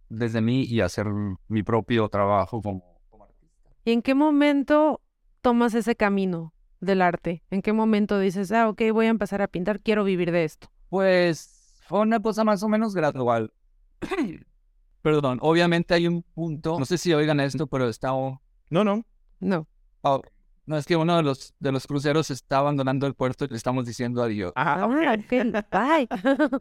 desde 0.08 0.40
mí 0.40 0.64
y 0.64 0.80
hacer 0.80 1.06
mi 1.46 1.62
propio 1.62 2.08
trabajo 2.08 2.60
como, 2.60 3.00
como 3.08 3.24
artista. 3.24 3.70
¿Y 3.84 3.92
en 3.92 4.02
qué 4.02 4.14
momento 4.16 5.00
tomas 5.40 5.74
ese 5.74 5.94
camino 5.94 6.52
del 6.80 7.02
arte? 7.02 7.42
¿En 7.50 7.62
qué 7.62 7.72
momento 7.72 8.18
dices, 8.18 8.52
ah, 8.52 8.68
ok, 8.68 8.82
voy 8.92 9.06
a 9.06 9.10
empezar 9.10 9.42
a 9.42 9.48
pintar, 9.48 9.80
quiero 9.80 10.04
vivir 10.04 10.32
de 10.32 10.44
esto? 10.44 10.68
Pues 10.88 11.80
fue 11.86 12.00
una 12.00 12.20
cosa 12.20 12.44
más 12.44 12.62
o 12.62 12.68
menos 12.68 12.94
gradual. 12.94 13.52
Perdón, 15.02 15.38
obviamente 15.40 15.94
hay 15.94 16.06
un 16.06 16.22
punto, 16.22 16.78
no 16.78 16.84
sé 16.84 16.98
si 16.98 17.12
oigan 17.14 17.40
esto, 17.40 17.66
pero 17.66 17.88
está... 17.88 18.08
No, 18.08 18.84
no. 18.84 19.04
No. 19.40 19.66
oh, 20.02 20.20
no, 20.66 20.76
es 20.76 20.84
que 20.86 20.94
uno 20.96 21.16
de 21.16 21.22
los, 21.22 21.54
de 21.58 21.72
los 21.72 21.86
cruceros 21.86 22.30
está 22.30 22.58
abandonando 22.58 23.06
el 23.06 23.14
puerto 23.14 23.44
y 23.44 23.48
le 23.48 23.56
estamos 23.56 23.86
diciendo 23.86 24.22
adiós. 24.22 24.52
Ah, 24.54 24.82
Ah, 24.82 24.86
ok, 24.86 25.30
bye. 25.70 26.60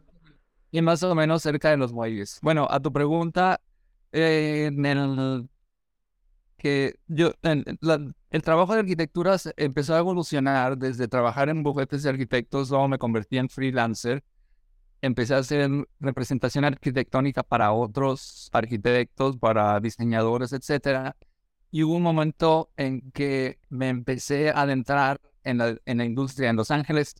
Y 0.72 0.82
más 0.82 1.02
o 1.02 1.14
menos 1.14 1.42
cerca 1.42 1.70
de 1.70 1.76
los 1.76 1.92
muelles. 1.92 2.38
Bueno, 2.42 2.66
a 2.70 2.78
tu 2.80 2.92
pregunta, 2.92 3.60
eh, 4.12 4.66
en 4.66 4.86
el 4.86 5.48
que 6.60 6.96
yo, 7.08 7.32
en- 7.42 7.64
la- 7.80 8.12
el 8.30 8.42
trabajo 8.42 8.74
de 8.74 8.80
arquitectura 8.80 9.36
empezó 9.56 9.94
a 9.94 9.98
evolucionar 9.98 10.76
desde 10.78 11.08
trabajar 11.08 11.48
en 11.48 11.62
bufetes 11.62 12.02
de 12.02 12.10
arquitectos, 12.10 12.70
luego 12.70 12.86
me 12.88 12.98
convertí 12.98 13.38
en 13.38 13.48
freelancer, 13.48 14.22
empecé 15.00 15.34
a 15.34 15.38
hacer 15.38 15.70
representación 15.98 16.64
arquitectónica 16.66 17.42
para 17.42 17.72
otros 17.72 18.50
arquitectos, 18.52 19.38
para 19.38 19.80
diseñadores, 19.80 20.52
etcétera. 20.52 21.16
Y 21.70 21.82
hubo 21.84 21.94
un 21.96 22.02
momento 22.02 22.70
en 22.76 23.10
que 23.12 23.58
me 23.70 23.88
empecé 23.88 24.50
a 24.50 24.62
adentrar 24.62 25.20
en 25.44 25.58
la, 25.58 25.76
en 25.86 25.98
la 25.98 26.04
industria 26.04 26.50
en 26.50 26.56
Los 26.56 26.70
Ángeles. 26.70 27.14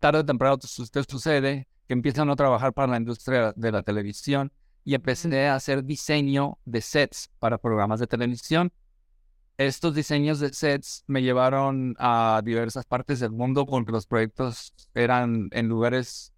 Tarde 0.00 0.20
o 0.20 0.24
temprano 0.26 0.58
usted 0.62 1.04
sucede 1.08 1.66
que 1.86 1.94
empiezan 1.94 2.28
a 2.30 2.36
trabajar 2.36 2.72
para 2.72 2.92
la 2.92 2.98
industria 2.98 3.52
de 3.56 3.72
la 3.72 3.82
televisión 3.82 4.52
y 4.88 4.94
empecé 4.94 5.46
a 5.46 5.54
hacer 5.54 5.84
diseño 5.84 6.56
de 6.64 6.80
sets 6.80 7.28
para 7.38 7.58
programas 7.58 8.00
de 8.00 8.06
televisión. 8.06 8.72
Estos 9.58 9.94
diseños 9.94 10.40
de 10.40 10.50
sets 10.50 11.04
me 11.06 11.20
llevaron 11.20 11.94
a 11.98 12.40
diversas 12.42 12.86
partes 12.86 13.20
del 13.20 13.32
mundo 13.32 13.66
porque 13.66 13.92
los 13.92 14.06
proyectos 14.06 14.72
eran 14.94 15.50
en 15.52 15.68
lugares 15.68 16.32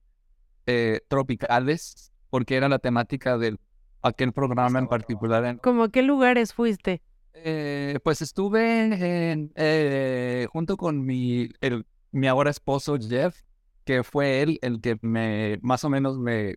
eh, 0.66 0.98
tropicales, 1.06 2.10
porque 2.28 2.56
era 2.56 2.68
la 2.68 2.80
temática 2.80 3.38
de 3.38 3.56
aquel 4.02 4.32
programa 4.32 4.80
en 4.80 4.88
particular. 4.88 5.44
En, 5.44 5.58
¿Cómo 5.58 5.88
qué 5.90 6.02
lugares 6.02 6.52
fuiste? 6.52 7.02
eh, 7.34 8.00
pues 8.02 8.20
estuve 8.20 9.30
en, 9.30 9.52
eh, 9.54 10.48
junto 10.52 10.76
con 10.76 11.06
mi, 11.06 11.50
el- 11.60 11.86
mi 12.10 12.26
ahora 12.26 12.50
esposo 12.50 12.98
Jeff, 12.98 13.42
que 13.84 14.02
fue 14.02 14.42
él 14.42 14.58
el 14.60 14.80
que 14.80 14.98
me 15.02 15.60
más 15.62 15.84
o 15.84 15.88
menos 15.88 16.18
me 16.18 16.56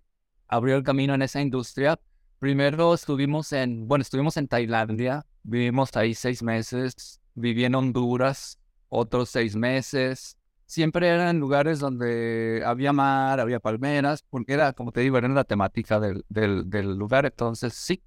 abrió 0.54 0.76
el 0.76 0.84
camino 0.84 1.14
en 1.16 1.22
esa 1.22 1.42
industria. 1.42 2.00
Primero 2.40 2.94
estuvimos 2.94 3.52
en, 3.54 3.88
bueno, 3.88 4.04
estuvimos 4.04 4.38
en 4.38 4.48
Tailandia, 4.48 5.26
vivimos 5.44 5.96
ahí 5.96 6.14
seis 6.14 6.44
meses, 6.44 7.20
viví 7.34 7.66
en 7.66 7.76
Honduras 7.76 8.60
otros 8.90 9.30
seis 9.30 9.56
meses. 9.56 10.38
Siempre 10.66 11.08
eran 11.08 11.40
lugares 11.40 11.80
donde 11.80 12.62
había 12.66 12.94
mar, 12.94 13.40
había 13.40 13.60
palmeras, 13.60 14.24
porque 14.30 14.54
era, 14.54 14.74
como 14.74 14.92
te 14.92 15.02
digo, 15.02 15.18
era 15.18 15.28
la 15.28 15.44
temática 15.44 16.00
del, 16.00 16.24
lugar. 16.98 17.26
Entonces, 17.26 17.74
sí, 17.74 18.02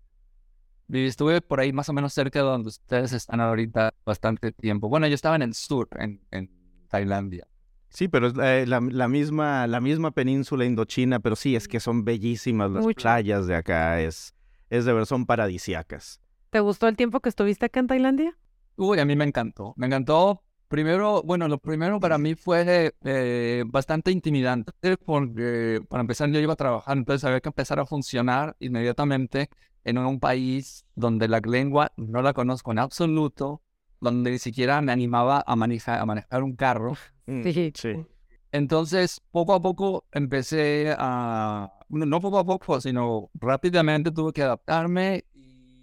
Estuve 0.89 1.41
por 1.41 1.59
ahí 1.59 1.73
más 1.73 1.89
o 1.89 1.93
menos 1.93 2.13
cerca 2.13 2.39
de 2.39 2.45
donde 2.45 2.69
ustedes 2.69 3.13
están 3.13 3.41
ahorita 3.41 3.93
bastante 4.05 4.53
tiempo. 4.53 4.89
Bueno, 4.89 5.09
yo 5.09 5.17
estaba 5.17 5.35
en 5.35 5.43
el 5.43 5.55
sur, 5.55 5.89
en 5.99 6.49
Tailandia. 6.89 7.49
Sí, 7.97 8.09
pero 8.09 8.27
es 8.27 8.35
eh, 8.39 8.67
la, 8.67 8.81
la 8.81 9.09
misma, 9.09 9.67
la 9.67 9.81
misma 9.81 10.11
península 10.11 10.67
indochina, 10.67 11.19
pero 11.19 11.35
sí, 11.35 11.57
es 11.57 11.67
que 11.67 11.81
son 11.81 12.05
bellísimas 12.05 12.71
las 12.71 12.85
Mucho. 12.85 13.01
playas 13.01 13.47
de 13.47 13.55
acá, 13.55 14.03
es, 14.03 14.35
es 14.69 14.85
de 14.85 14.93
ver, 14.93 15.07
son 15.07 15.25
paradisíacas. 15.25 16.21
¿Te 16.51 16.61
gustó 16.61 16.89
el 16.89 16.97
tiempo 16.99 17.21
que 17.21 17.31
estuviste 17.31 17.65
acá 17.65 17.81
en 17.81 17.87
Tailandia? 17.87 18.37
Uy, 18.77 18.99
a 18.99 19.07
mí 19.07 19.17
me 19.17 19.25
encantó. 19.25 19.73
Me 19.79 19.87
encantó. 19.87 20.43
Primero, 20.69 21.23
bueno, 21.23 21.49
lo 21.49 21.57
primero 21.57 21.99
para 21.99 22.19
mí 22.19 22.35
fue 22.35 22.95
eh, 23.03 23.65
bastante 23.67 24.11
intimidante 24.11 24.99
porque 24.99 25.81
para 25.89 26.03
empezar 26.03 26.29
yo 26.29 26.39
iba 26.39 26.53
a 26.53 26.57
trabajar, 26.57 26.99
entonces 26.99 27.25
había 27.25 27.41
que 27.41 27.49
empezar 27.49 27.81
a 27.81 27.87
funcionar 27.87 28.57
inmediatamente 28.61 29.49
en 29.85 29.97
un 29.97 30.21
país 30.21 30.85
donde 30.97 31.29
la 31.29 31.41
lengua 31.41 31.93
no 31.97 32.21
la 32.21 32.35
conozco 32.35 32.73
en 32.73 32.79
absoluto, 32.79 33.63
donde 34.03 34.33
ni 34.33 34.39
siquiera 34.39 34.83
me 34.83 34.93
animaba 34.93 35.43
a 35.47 35.57
manejar, 35.57 35.99
a 35.99 36.05
manejar 36.05 36.43
un 36.43 36.57
carro. 36.57 36.93
Mm, 37.27 37.43
Sí. 37.43 37.73
sí. 37.75 38.07
Entonces, 38.53 39.21
poco 39.33 39.55
a 39.55 39.61
poco 39.61 40.05
empecé 40.13 40.95
a, 40.97 41.73
bueno, 41.89 42.07
no 42.07 42.21
poco 42.21 42.39
a 42.39 42.45
poco, 42.45 42.81
sino 42.81 43.31
rápidamente 43.35 44.11
tuve 44.11 44.33
que 44.33 44.43
adaptarme. 44.43 45.25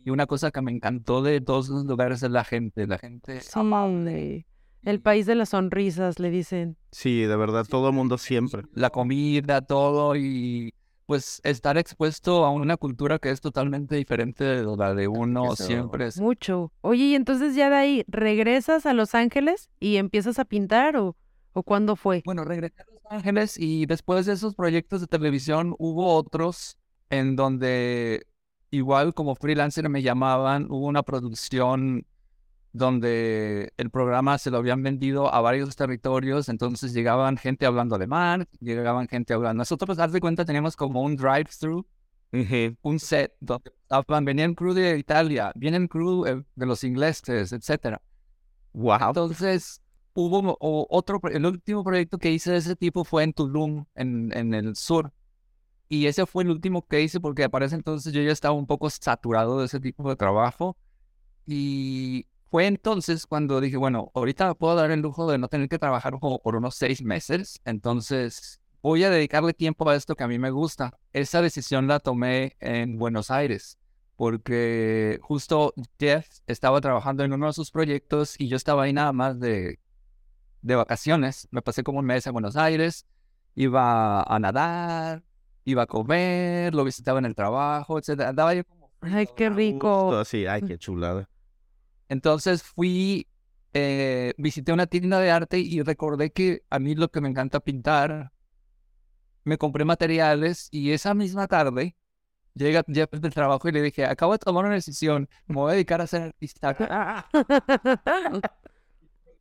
Y 0.05 0.09
una 0.09 0.25
cosa 0.25 0.51
que 0.51 0.61
me 0.61 0.71
encantó 0.71 1.21
de 1.21 1.39
todos 1.39 1.69
los 1.69 1.85
lugares 1.85 2.23
es 2.23 2.31
la 2.31 2.43
gente, 2.43 2.87
la 2.87 2.97
gente 2.97 3.39
Sí, 3.41 3.49
amable. 3.53 4.47
El 4.81 4.99
país 4.99 5.25
de 5.25 5.35
las 5.35 5.49
sonrisas, 5.49 6.19
le 6.19 6.29
dicen. 6.29 6.75
Sí, 6.91 7.21
de 7.21 7.35
verdad, 7.37 7.65
todo 7.69 7.87
el 7.89 7.93
mundo 7.95 8.17
siempre. 8.17 8.63
La 8.73 8.89
comida, 8.89 9.61
todo, 9.61 10.15
y 10.17 10.73
pues 11.05 11.39
estar 11.43 11.77
expuesto 11.77 12.43
a 12.45 12.49
una 12.49 12.75
cultura 12.75 13.19
que 13.19 13.29
es 13.29 13.39
totalmente 13.39 13.95
diferente 13.95 14.43
de 14.43 14.63
la 14.77 14.93
de 14.93 15.07
uno 15.07 15.53
Eso. 15.53 15.63
siempre 15.63 16.07
es... 16.07 16.19
Mucho. 16.19 16.71
Oye, 16.81 17.03
y 17.05 17.15
entonces 17.15 17.55
ya 17.55 17.69
de 17.69 17.75
ahí, 17.75 18.03
¿regresas 18.07 18.85
a 18.85 18.93
Los 18.93 19.13
Ángeles 19.15 19.69
y 19.79 19.97
empiezas 19.97 20.37
a 20.39 20.45
pintar 20.45 20.97
o, 20.97 21.15
o 21.53 21.63
cuándo 21.63 21.95
fue? 21.95 22.21
Bueno, 22.25 22.43
regresé 22.43 22.81
a 22.81 22.85
Los 22.91 23.01
Ángeles 23.09 23.57
y 23.57 23.85
después 23.85 24.25
de 24.25 24.33
esos 24.33 24.55
proyectos 24.55 25.01
de 25.01 25.07
televisión 25.07 25.75
hubo 25.77 26.13
otros 26.15 26.77
en 27.09 27.35
donde 27.35 28.25
igual 28.71 29.13
como 29.13 29.35
freelancer 29.35 29.87
me 29.87 30.01
llamaban, 30.01 30.65
hubo 30.69 30.87
una 30.87 31.03
producción 31.03 32.05
donde 32.71 33.71
el 33.77 33.91
programa 33.91 34.39
se 34.39 34.49
lo 34.49 34.57
habían 34.57 34.81
vendido 34.81 35.31
a 35.31 35.41
varios 35.41 35.75
territorios, 35.75 36.49
entonces 36.49 36.91
llegaban 36.91 37.37
gente 37.37 37.67
hablando 37.67 37.95
alemán, 37.95 38.47
llegaban 38.59 39.07
gente 39.07 39.33
hablando. 39.35 39.59
Nosotros, 39.59 39.99
haz 39.99 40.11
de 40.11 40.19
cuenta, 40.19 40.43
teníamos 40.43 40.75
como 40.75 41.03
un 41.03 41.15
drive-through, 41.15 41.85
un 42.81 42.99
set 42.99 43.35
donde 43.39 43.71
estaban, 43.83 44.25
venían 44.25 44.55
crew 44.55 44.73
de 44.73 44.97
Italia, 44.97 45.51
vienen 45.55 45.87
crew 45.87 46.25
eh, 46.25 46.43
de 46.55 46.65
los 46.65 46.83
ingleses, 46.83 47.53
etcétera. 47.53 48.01
Wow. 48.73 49.09
Entonces, 49.09 49.82
hubo 50.13 50.57
o- 50.59 50.87
otro, 50.89 51.19
el 51.31 51.45
último 51.45 51.83
proyecto 51.83 52.17
que 52.17 52.31
hice 52.31 52.51
de 52.51 52.57
ese 52.57 52.75
tipo 52.75 53.03
fue 53.03 53.23
en 53.23 53.33
Tulum, 53.33 53.85
en, 53.95 54.31
en 54.37 54.53
el 54.53 54.75
sur. 54.75 55.11
Y 55.89 56.07
ese 56.07 56.25
fue 56.25 56.43
el 56.43 56.49
último 56.51 56.87
que 56.87 57.01
hice 57.01 57.19
porque 57.19 57.49
para 57.49 57.65
ese 57.67 57.75
entonces 57.75 58.13
yo 58.13 58.21
ya 58.21 58.31
estaba 58.31 58.55
un 58.55 58.67
poco 58.67 58.89
saturado 58.89 59.59
de 59.59 59.65
ese 59.67 59.79
tipo 59.79 60.09
de 60.09 60.15
trabajo. 60.15 60.77
Y 61.45 62.27
fue 62.49 62.67
entonces 62.67 63.25
cuando 63.27 63.59
dije, 63.61 63.77
bueno, 63.77 64.11
ahorita 64.15 64.47
me 64.47 64.55
puedo 64.55 64.75
dar 64.75 64.91
el 64.91 65.01
lujo 65.01 65.29
de 65.29 65.37
no 65.37 65.47
tener 65.47 65.69
que 65.69 65.79
trabajar 65.79 66.19
como 66.19 66.39
por 66.39 66.55
unos 66.55 66.75
seis 66.75 67.01
meses. 67.03 67.59
Entonces, 67.65 68.61
voy 68.81 69.03
a 69.03 69.09
dedicarle 69.09 69.53
tiempo 69.53 69.89
a 69.89 69.95
esto 69.95 70.15
que 70.15 70.23
a 70.23 70.27
mí 70.27 70.39
me 70.39 70.51
gusta. 70.51 70.97
Esa 71.13 71.41
decisión 71.41 71.87
la 71.87 71.99
tomé 71.99 72.55
en 72.59 72.97
Buenos 72.97 73.31
Aires 73.31 73.77
porque 74.15 75.19
justo 75.21 75.73
Jeff 75.99 76.27
estaba 76.47 76.79
trabajando 76.81 77.23
en 77.23 77.33
uno 77.33 77.47
de 77.47 77.53
sus 77.53 77.71
proyectos 77.71 78.35
y 78.39 78.47
yo 78.47 78.55
estaba 78.57 78.83
ahí 78.83 78.93
nada 78.93 79.11
más 79.11 79.39
de, 79.39 79.79
de 80.63 80.75
vacaciones. 80.75 81.47
Me 81.51 81.61
pasé 81.61 81.83
como 81.83 81.99
un 81.99 82.05
mes 82.05 82.25
en 82.25 82.33
Buenos 82.33 82.55
Aires, 82.55 83.05
iba 83.53 84.23
a 84.23 84.39
nadar, 84.39 85.23
iba 85.65 85.83
a 85.83 85.85
comer, 85.85 86.73
lo 86.73 86.83
visitaba 86.83 87.19
en 87.19 87.25
el 87.25 87.35
trabajo, 87.35 87.99
etc. 87.99 88.21
Andaba 88.21 88.55
yo 88.55 88.63
como... 88.63 88.89
Ay, 89.01 89.27
qué 89.35 89.49
rico. 89.49 90.15
así, 90.15 90.47
ay, 90.47 90.61
qué 90.63 90.77
chulada. 90.77 91.29
Entonces 92.09 92.63
fui, 92.63 93.27
eh, 93.73 94.33
visité 94.37 94.71
una 94.71 94.87
tienda 94.87 95.19
de 95.19 95.29
arte 95.29 95.59
y 95.59 95.81
recordé 95.81 96.31
que 96.31 96.63
a 96.69 96.79
mí 96.79 96.95
lo 96.95 97.09
que 97.09 97.21
me 97.21 97.29
encanta 97.29 97.59
pintar, 97.59 98.31
me 99.43 99.57
compré 99.57 99.83
materiales 99.83 100.69
y 100.71 100.91
esa 100.91 101.13
misma 101.13 101.47
tarde 101.47 101.97
llega 102.53 102.85
Jeff 102.87 103.11
del 103.11 103.33
trabajo 103.33 103.67
y 103.67 103.73
le 103.73 103.81
dije, 103.81 104.05
acabo 104.05 104.31
de 104.31 104.39
tomar 104.39 104.63
una 104.65 104.75
decisión, 104.75 105.27
me 105.47 105.55
voy 105.55 105.71
a 105.71 105.73
dedicar 105.73 105.99
a 106.01 106.07
ser 106.07 106.21
artista. 106.21 106.77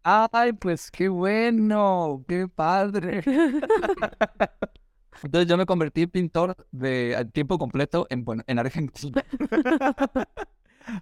Ay, 0.04 0.52
pues 0.52 0.90
qué 0.90 1.08
bueno, 1.08 2.24
qué 2.26 2.48
padre. 2.48 3.22
Entonces 5.22 5.48
yo 5.48 5.56
me 5.56 5.66
convertí 5.66 6.02
en 6.02 6.10
pintor 6.10 6.56
de 6.72 7.14
a 7.16 7.24
tiempo 7.24 7.58
completo 7.58 8.06
en, 8.10 8.24
bueno, 8.24 8.42
en 8.46 8.58
Argentina. 8.58 9.22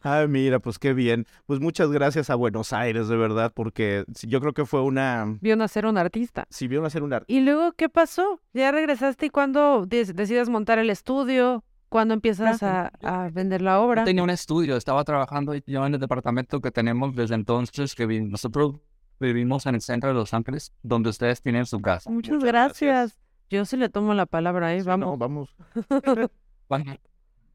Ah, 0.03 0.27
mira, 0.29 0.59
pues 0.59 0.79
qué 0.79 0.93
bien. 0.93 1.27
Pues 1.47 1.59
muchas 1.59 1.91
gracias 1.91 2.29
a 2.29 2.35
Buenos 2.35 2.75
Aires, 2.75 3.09
de 3.09 3.17
verdad, 3.17 3.51
porque 3.55 4.05
sí, 4.15 4.27
yo 4.29 4.39
creo 4.39 4.53
que 4.53 4.67
fue 4.67 4.83
una... 4.83 5.39
Vio 5.41 5.57
nacer 5.57 5.87
un 5.87 5.97
artista. 5.97 6.47
Si 6.51 6.69
vieron 6.69 6.85
hacer 6.85 7.03
un 7.03 7.15
arte. 7.15 7.33
¿Y 7.33 7.41
luego 7.41 7.73
qué 7.73 7.89
pasó? 7.89 8.43
¿Ya 8.53 8.73
regresaste 8.73 9.25
y 9.27 9.31
cuándo 9.31 9.87
des- 9.87 10.15
decides 10.15 10.51
montar 10.51 10.79
el 10.79 10.91
estudio? 10.91 11.65
¿Cuándo 11.89 12.13
empiezas 12.13 12.63
a, 12.63 12.93
a 13.03 13.31
vender 13.31 13.63
la 13.63 13.81
obra? 13.81 14.05
Tenía 14.05 14.23
un 14.23 14.29
estudio, 14.29 14.77
estaba 14.77 15.03
trabajando 15.03 15.55
yo 15.67 15.87
en 15.87 15.95
el 15.95 15.99
departamento 16.01 16.61
que 16.61 16.71
tenemos 16.71 17.17
desde 17.17 17.35
entonces, 17.37 17.95
que 17.95 18.05
vi- 18.05 18.21
nosotros 18.21 18.75
vivimos 19.21 19.67
en 19.67 19.75
el 19.77 19.81
centro 19.81 20.09
de 20.09 20.15
Los 20.15 20.35
Ángeles, 20.35 20.73
donde 20.83 21.11
ustedes 21.11 21.43
tienen 21.43 21.67
su 21.67 21.81
casa. 21.81 22.11
Muchas, 22.11 22.35
Muchas 22.35 22.49
gracias. 22.49 22.89
gracias. 22.91 23.21
Yo 23.51 23.65
sí 23.65 23.77
le 23.77 23.89
tomo 23.89 24.15
la 24.15 24.27
palabra, 24.27 24.75
¿eh? 24.75 24.81
Sí, 24.81 24.87
Vamos. 24.87 25.09
no, 25.09 25.17
vamos. 25.17 25.57
Cuando, 26.69 26.93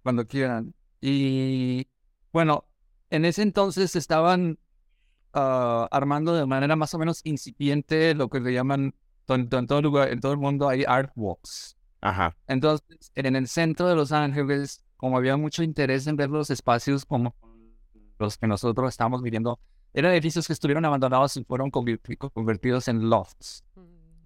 cuando 0.04 0.28
quieran. 0.28 0.74
Y 1.00 1.88
bueno, 2.34 2.66
en 3.10 3.24
ese 3.24 3.44
entonces 3.44 3.96
estaban 3.96 4.60
ah, 5.34 5.88
armando 5.90 6.36
de 6.36 6.46
manera 6.46 6.76
más 6.76 6.94
o 6.94 7.00
menos 7.00 7.22
incipiente 7.24 8.14
lo 8.14 8.30
que 8.30 8.42
le 8.42 8.52
llaman, 8.52 8.94
en, 9.30 9.50
en 9.50 9.68
todo 9.68 9.82
lugar, 9.82 10.10
en 10.10 10.20
todo 10.20 10.34
el 10.34 10.38
mundo 10.38 10.68
hay 10.68 10.84
art 10.86 11.12
walks. 11.16 11.78
Ajá. 12.02 12.36
Entonces, 12.48 13.12
en 13.16 13.36
el 13.38 13.48
centro 13.48 13.88
de 13.88 13.96
Los 13.96 14.12
Ángeles, 14.12 14.84
como 14.98 15.18
había 15.18 15.38
mucho 15.38 15.64
interés 15.64 16.08
en 16.08 16.18
ver 16.18 16.30
los 16.30 16.50
espacios 16.50 17.06
como 17.06 17.34
los 18.20 18.38
que 18.38 18.48
nosotros 18.48 18.90
estamos 18.90 19.22
viviendo, 19.22 19.60
eran 19.96 20.12
edificios 20.12 20.46
que 20.46 20.54
estuvieron 20.54 20.84
abandonados 20.84 21.38
y 21.38 21.44
fueron 21.46 21.72
convertidos 21.72 22.90
en 22.90 23.10
lofts. 23.10 23.64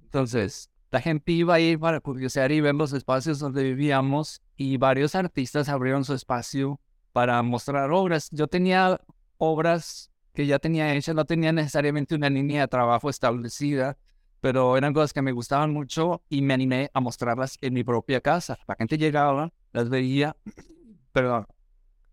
Entonces, 0.04 0.72
la 0.90 1.00
gente 1.00 1.32
iba 1.32 1.54
a 1.54 1.60
ir 1.60 1.80
para 1.80 2.00
curiosear 2.00 2.52
y 2.52 2.60
ver 2.60 2.74
los 2.74 2.92
espacios 2.92 3.38
donde 3.38 3.62
vivíamos 3.62 4.42
y 4.58 4.78
varios 4.78 5.14
artistas 5.14 5.70
abrieron 5.70 6.04
su 6.04 6.16
espacio 6.16 6.80
para 7.14 7.42
mostrar 7.44 7.92
obras. 7.92 8.30
Yo 8.32 8.48
tenía 8.48 9.00
obras 9.38 10.10
que 10.34 10.48
ya 10.48 10.58
tenía 10.58 10.96
hechas, 10.96 11.14
no 11.14 11.26
tenía 11.26 11.52
necesariamente 11.52 12.16
una 12.16 12.32
línea 12.32 12.62
de 12.62 12.68
trabajo 12.68 13.08
establecida, 13.08 13.96
pero 14.42 14.76
eran 14.76 14.92
cosas 14.92 15.14
que 15.14 15.22
me 15.22 15.34
gustaban 15.34 15.72
mucho 15.72 16.24
y 16.30 16.42
me 16.42 16.56
animé 16.56 16.90
a 16.96 17.00
mostrarlas 17.00 17.60
en 17.62 17.76
mi 17.76 17.84
propia 17.84 18.22
casa. 18.22 18.58
La 18.68 18.76
gente 18.76 18.98
llegaba, 18.98 19.54
las 19.72 19.90
veía, 19.90 20.36
perdón, 21.14 21.46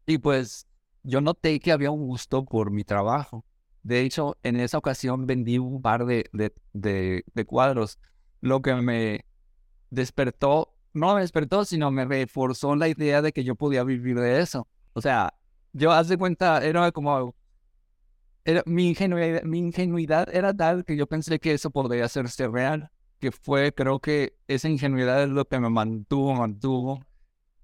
y 0.06 0.18
pues 0.18 0.66
yo 1.06 1.20
noté 1.20 1.60
que 1.60 1.72
había 1.72 1.90
un 1.90 2.06
gusto 2.06 2.44
por 2.44 2.70
mi 2.70 2.84
trabajo. 2.84 3.44
De 3.82 4.00
hecho, 4.00 4.36
en 4.42 4.56
esa 4.56 4.78
ocasión 4.78 5.26
vendí 5.26 5.58
un 5.58 5.80
par 5.80 6.04
de, 6.04 6.24
cuadros, 7.46 7.98
lo 8.40 8.60
que 8.60 8.74
me 8.74 9.24
despertó, 9.90 10.74
no 10.92 11.14
me 11.14 11.20
despertó, 11.20 11.64
sino 11.64 11.90
me 11.92 12.04
reforzó 12.04 12.74
la 12.74 12.88
idea 12.88 13.22
de 13.22 13.32
que 13.32 13.44
yo 13.44 13.54
podía 13.54 13.84
vivir 13.84 14.18
de 14.18 14.40
eso. 14.40 14.66
O 14.94 15.00
sea, 15.00 15.34
yo 15.72 15.92
haz 15.92 16.08
de 16.08 16.18
cuenta, 16.18 16.64
era 16.64 16.90
como, 16.90 17.36
era, 18.44 18.64
mi, 18.66 18.88
ingenuidad, 18.88 19.42
mi 19.44 19.58
ingenuidad 19.58 20.34
era 20.34 20.52
tal 20.52 20.84
que 20.84 20.96
yo 20.96 21.06
pensé 21.06 21.38
que 21.38 21.52
eso 21.52 21.70
podría 21.70 22.06
hacerse 22.06 22.48
real, 22.48 22.90
que 23.20 23.30
fue, 23.30 23.72
creo 23.72 24.00
que 24.00 24.36
esa 24.48 24.68
ingenuidad 24.68 25.22
es 25.22 25.28
lo 25.28 25.44
que 25.44 25.60
me 25.60 25.70
mantuvo, 25.70 26.34
mantuvo 26.34 27.00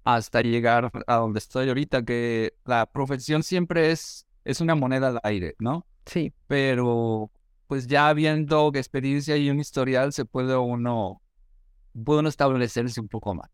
hasta 0.03 0.41
llegar 0.41 0.91
a 1.07 1.15
donde 1.15 1.39
estoy 1.39 1.67
ahorita, 1.69 2.03
que 2.03 2.53
la 2.65 2.85
profesión 2.85 3.43
siempre 3.43 3.91
es, 3.91 4.25
es 4.43 4.61
una 4.61 4.75
moneda 4.75 5.07
al 5.07 5.19
aire, 5.23 5.55
¿no? 5.59 5.85
Sí. 6.05 6.33
pero 6.47 7.31
pues 7.67 7.87
ya 7.87 8.11
viendo 8.13 8.71
experiencia 8.75 9.37
y 9.37 9.49
un 9.49 9.59
historial 9.59 10.11
se 10.13 10.25
puede 10.25 10.55
uno, 10.55 11.21
puede 12.03 12.19
uno 12.19 12.29
establecerse 12.29 12.99
un 12.99 13.07
poco 13.07 13.33
más. 13.33 13.49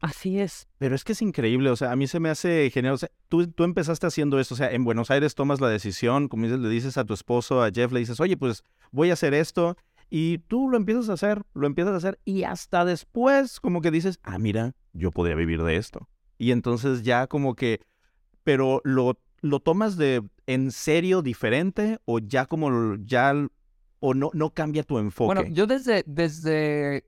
Así 0.00 0.40
es. 0.40 0.68
Pero 0.78 0.94
es 0.94 1.04
que 1.04 1.12
es 1.12 1.22
increíble, 1.22 1.70
o 1.70 1.76
sea, 1.76 1.92
a 1.92 1.96
mí 1.96 2.06
se 2.06 2.20
me 2.20 2.28
hace 2.28 2.70
genial. 2.70 2.94
O 2.94 2.98
sea, 2.98 3.08
tú, 3.28 3.46
tú 3.46 3.64
empezaste 3.64 4.06
haciendo 4.06 4.38
esto, 4.38 4.54
o 4.54 4.56
sea, 4.56 4.70
en 4.70 4.84
Buenos 4.84 5.10
Aires 5.10 5.34
tomas 5.34 5.60
la 5.60 5.68
decisión, 5.68 6.28
como 6.28 6.44
dices, 6.44 6.60
le 6.60 6.68
dices 6.68 6.98
a 6.98 7.04
tu 7.04 7.14
esposo, 7.14 7.62
a 7.62 7.70
Jeff, 7.70 7.92
le 7.92 8.00
dices, 8.00 8.20
oye, 8.20 8.36
pues 8.36 8.62
voy 8.90 9.10
a 9.10 9.14
hacer 9.14 9.32
esto, 9.32 9.76
y 10.10 10.38
tú 10.38 10.68
lo 10.68 10.76
empiezas 10.76 11.08
a 11.08 11.14
hacer, 11.14 11.42
lo 11.54 11.66
empiezas 11.66 11.94
a 11.94 11.96
hacer, 11.96 12.18
y 12.24 12.44
hasta 12.44 12.84
después 12.84 13.58
como 13.60 13.80
que 13.80 13.90
dices, 13.90 14.18
ah, 14.22 14.38
mira, 14.38 14.74
yo 14.96 15.10
podría 15.10 15.34
vivir 15.36 15.62
de 15.62 15.76
esto. 15.76 16.08
Y 16.38 16.50
entonces 16.50 17.02
ya 17.02 17.26
como 17.26 17.54
que, 17.54 17.80
pero 18.44 18.80
lo, 18.84 19.18
lo 19.40 19.60
tomas 19.60 19.96
de 19.96 20.22
en 20.46 20.70
serio 20.70 21.22
diferente, 21.22 21.98
o 22.04 22.18
ya 22.18 22.46
como, 22.46 22.96
ya, 23.04 23.32
o 24.00 24.14
no, 24.14 24.30
no 24.34 24.50
cambia 24.52 24.82
tu 24.82 24.98
enfoque. 24.98 25.34
Bueno, 25.34 25.54
yo 25.54 25.66
desde, 25.66 26.04
desde, 26.06 27.04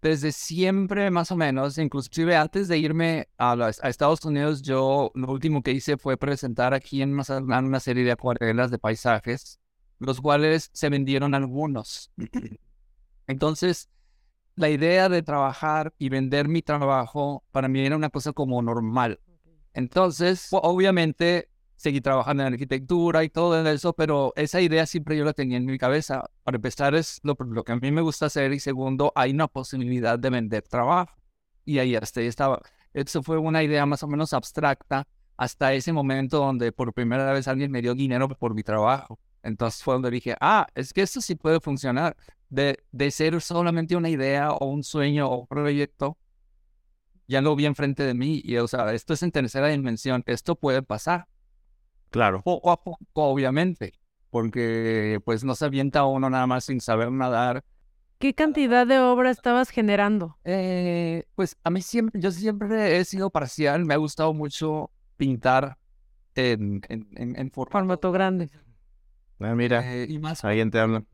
desde 0.00 0.32
siempre 0.32 1.10
más 1.10 1.30
o 1.30 1.36
menos, 1.36 1.76
inclusive 1.78 2.36
antes 2.36 2.68
de 2.68 2.78
irme 2.78 3.28
a, 3.36 3.56
las- 3.56 3.82
a 3.82 3.88
Estados 3.88 4.24
Unidos, 4.24 4.62
yo 4.62 5.10
lo 5.14 5.30
último 5.32 5.62
que 5.62 5.72
hice 5.72 5.96
fue 5.96 6.16
presentar 6.16 6.72
aquí 6.74 7.02
en 7.02 7.12
Mazatlán 7.12 7.64
una 7.66 7.80
serie 7.80 8.04
de 8.04 8.12
acuarelas 8.12 8.70
de 8.70 8.78
paisajes, 8.78 9.58
los 9.98 10.20
cuales 10.20 10.70
se 10.72 10.88
vendieron 10.88 11.34
algunos. 11.34 12.10
Entonces, 13.26 13.88
la 14.56 14.70
idea 14.70 15.08
de 15.08 15.22
trabajar 15.22 15.92
y 15.98 16.08
vender 16.08 16.48
mi 16.48 16.62
trabajo 16.62 17.44
para 17.50 17.68
mí 17.68 17.84
era 17.84 17.96
una 17.96 18.10
cosa 18.10 18.32
como 18.32 18.60
normal. 18.62 19.20
Entonces, 19.72 20.48
obviamente, 20.52 21.48
seguí 21.76 22.00
trabajando 22.00 22.44
en 22.44 22.52
arquitectura 22.52 23.24
y 23.24 23.28
todo 23.28 23.68
eso, 23.68 23.92
pero 23.92 24.32
esa 24.36 24.60
idea 24.60 24.86
siempre 24.86 25.16
yo 25.16 25.24
la 25.24 25.32
tenía 25.32 25.56
en 25.56 25.66
mi 25.66 25.78
cabeza. 25.78 26.30
Para 26.44 26.56
empezar, 26.56 26.94
es 26.94 27.20
lo, 27.24 27.36
lo 27.38 27.64
que 27.64 27.72
a 27.72 27.76
mí 27.76 27.90
me 27.90 28.00
gusta 28.00 28.26
hacer 28.26 28.52
y 28.52 28.60
segundo, 28.60 29.12
hay 29.16 29.32
una 29.32 29.48
posibilidad 29.48 30.18
de 30.18 30.30
vender 30.30 30.62
trabajo. 30.62 31.16
Y 31.64 31.78
ahí 31.78 31.96
hasta 31.96 32.20
ahí 32.20 32.26
estaba. 32.26 32.60
Eso 32.92 33.22
fue 33.22 33.38
una 33.38 33.62
idea 33.62 33.84
más 33.86 34.02
o 34.04 34.08
menos 34.08 34.32
abstracta 34.32 35.08
hasta 35.36 35.72
ese 35.72 35.92
momento 35.92 36.38
donde 36.38 36.70
por 36.70 36.92
primera 36.92 37.32
vez 37.32 37.48
alguien 37.48 37.70
me 37.72 37.82
dio 37.82 37.94
dinero 37.94 38.28
por 38.28 38.54
mi 38.54 38.62
trabajo. 38.62 39.18
Entonces 39.42 39.82
fue 39.82 39.94
donde 39.94 40.10
dije, 40.10 40.36
ah, 40.40 40.66
es 40.74 40.92
que 40.92 41.02
esto 41.02 41.20
sí 41.20 41.34
puede 41.34 41.60
funcionar. 41.60 42.16
De, 42.54 42.78
de 42.92 43.10
ser 43.10 43.40
solamente 43.40 43.96
una 43.96 44.08
idea 44.08 44.52
o 44.52 44.66
un 44.66 44.84
sueño 44.84 45.26
o 45.28 45.40
un 45.40 45.46
proyecto, 45.46 46.16
ya 47.26 47.40
lo 47.40 47.56
vi 47.56 47.66
enfrente 47.66 48.04
de 48.04 48.14
mí 48.14 48.40
y, 48.44 48.56
o 48.58 48.68
sea, 48.68 48.92
esto 48.92 49.14
es 49.14 49.22
en 49.22 49.32
tercera 49.32 49.68
dimensión, 49.68 50.22
esto 50.26 50.54
puede 50.54 50.82
pasar. 50.82 51.26
claro. 52.10 52.42
Poco 52.42 52.70
a 52.70 52.82
poco, 52.82 53.04
obviamente, 53.14 53.94
porque 54.30 55.20
pues 55.24 55.42
no 55.42 55.54
se 55.54 55.64
avienta 55.64 56.04
uno 56.04 56.30
nada 56.30 56.46
más 56.46 56.64
sin 56.64 56.80
saber 56.80 57.10
nadar. 57.10 57.64
¿Qué 58.18 58.34
cantidad 58.34 58.86
de 58.86 59.00
obra 59.00 59.30
estabas 59.30 59.70
generando? 59.70 60.38
Eh, 60.44 61.24
pues 61.34 61.56
a 61.64 61.70
mí 61.70 61.82
siempre, 61.82 62.20
yo 62.20 62.30
siempre 62.30 62.98
he 62.98 63.04
sido 63.04 63.30
parcial, 63.30 63.84
me 63.84 63.94
ha 63.94 63.98
gustado 63.98 64.32
mucho 64.32 64.90
pintar 65.16 65.76
en, 66.34 66.82
en, 66.88 67.08
en, 67.16 67.38
en 67.38 67.50
formato 67.50 68.12
grande. 68.12 68.50
Ah, 69.40 69.54
mira, 69.54 69.82
eh, 69.94 70.06
y 70.08 70.18
más 70.18 70.44
alguien 70.44 70.70
te 70.70 70.78
habla. 70.78 71.04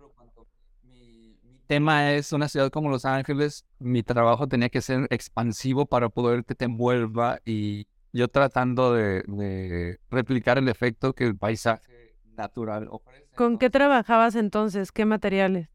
Tema 1.70 2.14
es 2.14 2.32
una 2.32 2.48
ciudad 2.48 2.68
como 2.68 2.90
Los 2.90 3.04
Ángeles. 3.04 3.64
Mi 3.78 4.02
trabajo 4.02 4.48
tenía 4.48 4.70
que 4.70 4.80
ser 4.80 5.06
expansivo 5.10 5.86
para 5.86 6.08
poder 6.08 6.44
que 6.44 6.56
te 6.56 6.64
envuelva 6.64 7.38
y 7.44 7.86
yo 8.12 8.26
tratando 8.26 8.92
de, 8.92 9.22
de 9.28 10.00
replicar 10.10 10.58
el 10.58 10.66
efecto 10.66 11.12
que 11.12 11.22
el 11.22 11.36
paisaje 11.38 12.16
natural 12.36 12.88
ofrece. 12.90 13.28
¿Con 13.36 13.56
qué 13.56 13.70
trabajabas 13.70 14.34
entonces? 14.34 14.90
¿Qué 14.90 15.04
materiales? 15.04 15.68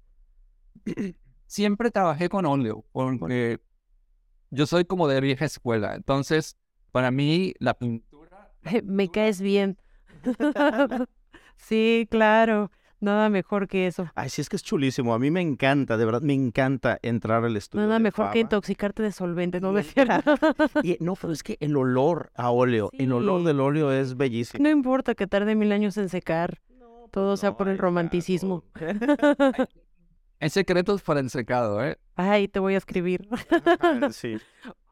Siempre 1.48 1.92
trabajé 1.92 2.28
con 2.28 2.46
óleo 2.46 2.84
porque 2.92 3.62
yo 4.50 4.66
soy 4.66 4.84
como 4.84 5.08
de 5.08 5.22
vieja 5.22 5.46
escuela. 5.46 5.96
Entonces, 5.96 6.58
para 6.92 7.10
mí 7.10 7.54
la 7.60 7.74
pintura... 7.74 8.52
Me 8.84 9.10
caes 9.10 9.40
bien. 9.40 9.78
sí, 11.56 12.06
claro. 12.12 12.70
Nada 13.00 13.30
mejor 13.30 13.68
que 13.68 13.88
eso. 13.88 14.10
Ay, 14.16 14.30
sí, 14.30 14.42
es 14.42 14.50
que 14.50 14.56
es 14.56 14.64
chulísimo. 14.64 15.14
A 15.14 15.20
mí 15.20 15.32
me 15.32 15.42
encanta, 15.42 15.98
de 15.98 16.06
verdad, 16.06 16.22
me 16.22 16.34
encanta 16.34 16.98
entrar 17.02 17.44
al 17.44 17.56
estudio. 17.58 17.86
Nada 17.86 18.00
de 18.00 18.04
mejor 18.04 18.32
que 18.32 18.40
intoxicarte 18.40 19.04
de 19.04 19.12
solvente, 19.12 19.60
¿no 19.60 19.72
Me? 19.72 19.84
Y, 20.84 20.98
no, 21.00 21.16
pero 21.16 21.34
es 21.34 21.44
que 21.44 21.58
el 21.60 21.76
olor 21.76 22.32
a 22.36 22.50
óleo, 22.50 22.90
el 22.94 23.12
olor 23.12 23.44
del 23.44 23.60
óleo 23.60 23.92
es 23.92 24.18
bellísimo. 24.18 24.64
No 24.64 24.70
importa 24.70 25.16
que 25.16 25.28
tarde 25.28 25.56
mil 25.56 25.72
años 25.72 25.98
en 25.98 26.10
secar. 26.10 26.62
Todo 27.12 27.38
sea 27.38 27.56
por 27.56 27.70
el 27.70 27.78
romanticismo. 27.78 28.64
Hay 30.40 30.50
secretos 30.50 31.02
para 31.02 31.22
el 31.22 31.30
secado, 31.30 31.84
¿eh? 31.84 31.98
Ay, 32.16 32.48
te 32.48 32.60
voy 32.60 32.76
a 32.76 32.78
escribir. 32.78 33.28
sí. 34.12 34.38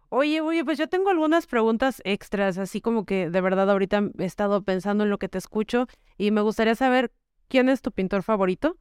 Oye, 0.09 0.41
oye, 0.41 0.63
pues 0.63 0.77
yo 0.77 0.87
tengo 0.87 1.09
algunas 1.09 1.47
preguntas 1.47 2.01
extras, 2.05 2.57
así 2.57 2.81
como 2.81 3.03
que 3.03 3.29
de 3.29 3.41
verdad 3.41 3.69
ahorita 3.69 4.11
he 4.19 4.25
estado 4.25 4.63
pensando 4.63 5.03
en 5.03 5.09
lo 5.09 5.17
que 5.17 5.27
te 5.27 5.37
escucho 5.37 5.87
y 6.17 6.31
me 6.31 6.41
gustaría 6.41 6.75
saber 6.75 7.11
quién 7.53 7.69
es 7.69 7.83
tu 7.83 7.91
pintor 7.91 8.23
favorito. 8.23 8.79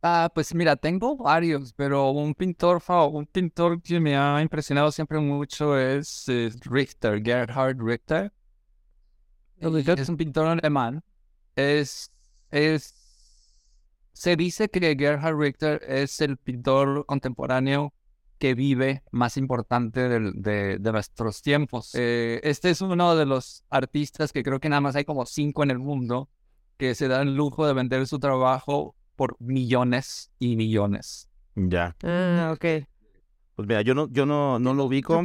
Ah, 0.00 0.30
pues 0.32 0.54
mira, 0.54 0.76
tengo 0.76 1.16
varios, 1.16 1.72
pero 1.72 2.12
un 2.12 2.32
pintor, 2.32 2.80
un 3.10 3.26
pintor 3.26 3.82
que 3.82 3.98
me 3.98 4.16
ha 4.16 4.40
impresionado 4.40 4.92
siempre 4.92 5.18
mucho 5.18 5.76
es 5.76 6.24
Richter, 6.60 7.20
Gerhard 7.20 7.80
Richter. 7.80 8.32
Es 9.58 10.08
un 10.08 10.16
pintor 10.16 10.46
alemán. 10.46 11.02
Es, 11.56 12.12
es, 12.52 12.94
se 14.12 14.36
dice 14.36 14.68
que 14.68 14.94
Gerhard 14.96 15.36
Richter 15.36 15.82
es 15.84 16.20
el 16.20 16.36
pintor 16.36 17.06
contemporáneo 17.06 17.92
que 18.38 18.54
vive 18.54 19.02
más 19.10 19.36
importante 19.36 20.08
de, 20.08 20.78
de 20.78 20.92
nuestros 20.92 21.42
tiempos. 21.42 21.90
Eh, 21.96 22.38
este 22.44 22.70
es 22.70 22.80
uno 22.82 23.16
de 23.16 23.26
los 23.26 23.64
artistas 23.68 24.32
que 24.32 24.44
creo 24.44 24.60
que 24.60 24.68
nada 24.68 24.80
más 24.80 24.94
hay 24.94 25.04
como 25.04 25.26
cinco 25.26 25.64
en 25.64 25.72
el 25.72 25.80
mundo 25.80 26.28
que 26.78 26.94
se 26.94 27.08
dan 27.08 27.28
el 27.28 27.34
lujo 27.34 27.66
de 27.66 27.74
vender 27.74 28.06
su 28.06 28.18
trabajo 28.18 28.94
por 29.16 29.36
millones 29.40 30.30
y 30.38 30.56
millones. 30.56 31.28
Ya. 31.56 31.96
Ah, 32.02 32.52
ok. 32.54 32.86
Pues 33.56 33.68
mira, 33.68 33.82
yo 33.82 33.94
no, 33.94 34.08
yo 34.10 34.24
no, 34.24 34.58
no 34.60 34.72
lo 34.72 34.84
ubico. 34.84 35.20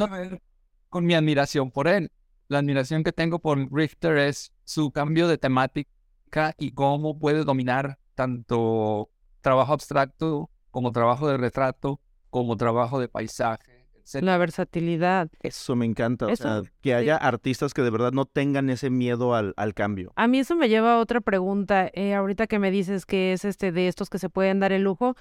Con 0.90 1.06
mi 1.06 1.14
admiración 1.14 1.72
por 1.72 1.88
él. 1.88 2.12
La 2.48 2.60
admiración 2.60 3.04
que 3.04 3.14
tengo 3.14 3.40
por 3.40 3.72
Richter 3.72 4.18
es 4.18 4.52
su 4.64 4.92
cambio 4.92 5.28
de 5.28 5.38
temática 5.38 6.56
y 6.58 6.72
cómo 6.72 7.18
puede 7.20 7.44
dominar 7.44 8.00
tanto 8.16 9.10
trabajo 9.42 9.74
abstracto 9.74 10.50
como 10.72 10.92
trabajo 10.92 11.28
de 11.28 11.38
retrato, 11.38 12.02
como 12.30 12.58
trabajo 12.58 13.00
de 13.00 13.08
paisaje, 13.08 13.73
La 14.22 14.38
versatilidad. 14.38 15.30
Eso 15.42 15.76
me 15.76 15.86
encanta. 15.86 16.28
O 16.28 16.36
sea, 16.36 16.62
que 16.82 16.94
haya 16.94 17.16
artistas 17.16 17.74
que 17.74 17.82
de 17.82 17.90
verdad 17.90 18.12
no 18.12 18.26
tengan 18.26 18.70
ese 18.70 18.90
miedo 18.90 19.34
al, 19.34 19.54
al 19.58 19.74
cambio. 19.74 20.12
A 20.16 20.28
mí 20.28 20.40
eso 20.40 20.56
me 20.56 20.70
lleva 20.70 20.96
a 20.96 21.00
otra 21.00 21.22
pregunta. 21.22 21.90
Eh, 21.94 22.14
ahorita 22.14 22.48
que 22.48 22.60
me 22.60 22.72
dices 22.72 23.06
que 23.06 23.34
es 23.34 23.46
este 23.46 23.72
de 23.72 23.88
estos 23.88 24.10
que 24.10 24.20
se 24.20 24.30
pueden 24.30 24.60
dar 24.60 24.72
el 24.72 24.84
lujo, 24.84 25.16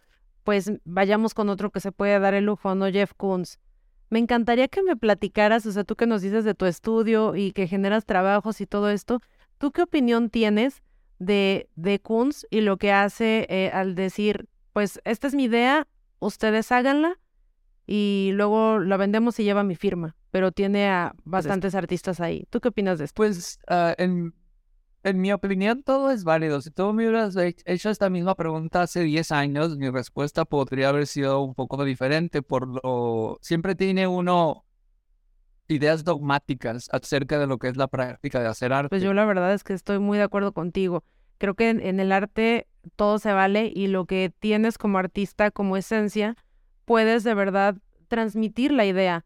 pues 0.45 0.73
vayamos 0.85 1.35
con 1.35 1.49
otro 1.49 1.71
que 1.71 1.81
se 1.81 1.92
puede 1.92 2.18
dar 2.18 2.35
el 2.35 2.45
lujo, 2.45 2.75
¿no? 2.75 2.90
Jeff 2.90 3.12
Koons. 3.16 3.59
Me 4.11 4.18
encantaría 4.18 4.68
que 4.68 4.83
me 4.83 4.97
platicaras, 4.97 5.64
o 5.64 5.73
sea, 5.73 5.85
tú 5.85 5.97
que 5.97 6.07
nos 6.07 6.21
dices 6.21 6.45
de 6.45 6.55
tu 6.55 6.66
estudio 6.66 7.35
y 7.35 7.53
que 7.53 7.66
generas 7.66 8.05
trabajos 8.05 8.61
y 8.61 8.66
todo 8.66 8.90
esto, 8.90 9.21
¿tú 9.59 9.73
qué 9.73 9.83
opinión 9.83 10.29
tienes 10.29 10.83
de, 11.18 11.71
de 11.77 11.99
Koons 12.01 12.47
y 12.51 12.61
lo 12.61 12.77
que 12.77 12.92
hace 12.92 13.47
eh, 13.49 13.71
al 13.73 13.95
decir, 13.95 14.49
pues 14.75 15.01
esta 15.05 15.29
es 15.29 15.35
mi 15.35 15.45
idea, 15.45 15.87
ustedes 16.18 16.73
háganla 16.73 17.18
y 17.94 18.31
luego 18.33 18.78
la 18.78 18.96
vendemos 18.96 19.38
y 19.38 19.44
lleva 19.44 19.64
mi 19.64 19.76
firma, 19.76 20.16
pero 20.31 20.50
tiene 20.50 20.88
a 20.88 21.14
bastantes 21.24 21.74
artistas 21.74 22.20
ahí. 22.20 22.46
¿Tú 22.48 22.59
qué 22.61 22.68
opinas 22.68 22.98
de 22.98 23.05
esto? 23.05 23.14
Pues 23.16 23.59
ah, 23.68 23.94
en, 23.98 24.33
en 25.02 25.20
mi 25.20 25.31
opinión 25.31 25.83
todo 25.83 26.11
es 26.11 26.24
válido. 26.24 26.62
Si 26.62 26.70
tú 26.70 26.90
me 26.94 27.07
hubieras 27.07 27.37
he- 27.37 27.55
hecho 27.66 27.90
esta 27.90 28.09
misma 28.09 28.35
pregunta 28.35 28.81
hace 28.81 29.00
10 29.02 29.31
años, 29.31 29.76
mi 29.76 29.90
respuesta 29.90 30.46
podría 30.46 30.88
haber 30.88 31.07
sido 31.07 31.42
un 31.42 31.55
poco 31.55 31.85
diferente. 31.85 32.40
Por 32.40 32.66
lo 32.83 33.37
siempre 33.42 33.74
tiene 33.74 34.07
uno 34.07 34.64
ideas 35.68 36.05
dogmáticas 36.05 36.88
acerca 36.92 37.38
de 37.38 37.46
lo 37.46 37.59
que 37.59 37.68
es 37.68 37.76
la 37.76 37.88
práctica 37.88 38.40
de 38.40 38.46
hacer 38.48 38.72
arte. 38.72 38.88
Pues 38.90 39.02
yo 39.02 39.14
la 39.14 39.24
verdad 39.24 39.52
es 39.55 39.64
que 39.64 39.72
estoy 39.74 39.98
muy 39.98 40.18
de 40.18 40.24
acuerdo 40.24 40.52
contigo. 40.52 41.05
Creo 41.38 41.55
que 41.55 41.70
en, 41.70 41.81
en 41.81 41.98
el 42.00 42.12
arte 42.12 42.66
todo 42.96 43.18
se 43.18 43.33
vale 43.33 43.70
y 43.74 43.87
lo 43.88 44.07
que 44.07 44.33
tienes 44.38 44.78
como 44.78 44.98
artista, 44.98 45.50
como 45.50 45.76
esencia, 45.76 46.37
puedes 46.85 47.25
de 47.25 47.35
verdad 47.35 47.77
transmitir 48.09 48.73
la 48.73 48.85
idea. 48.85 49.25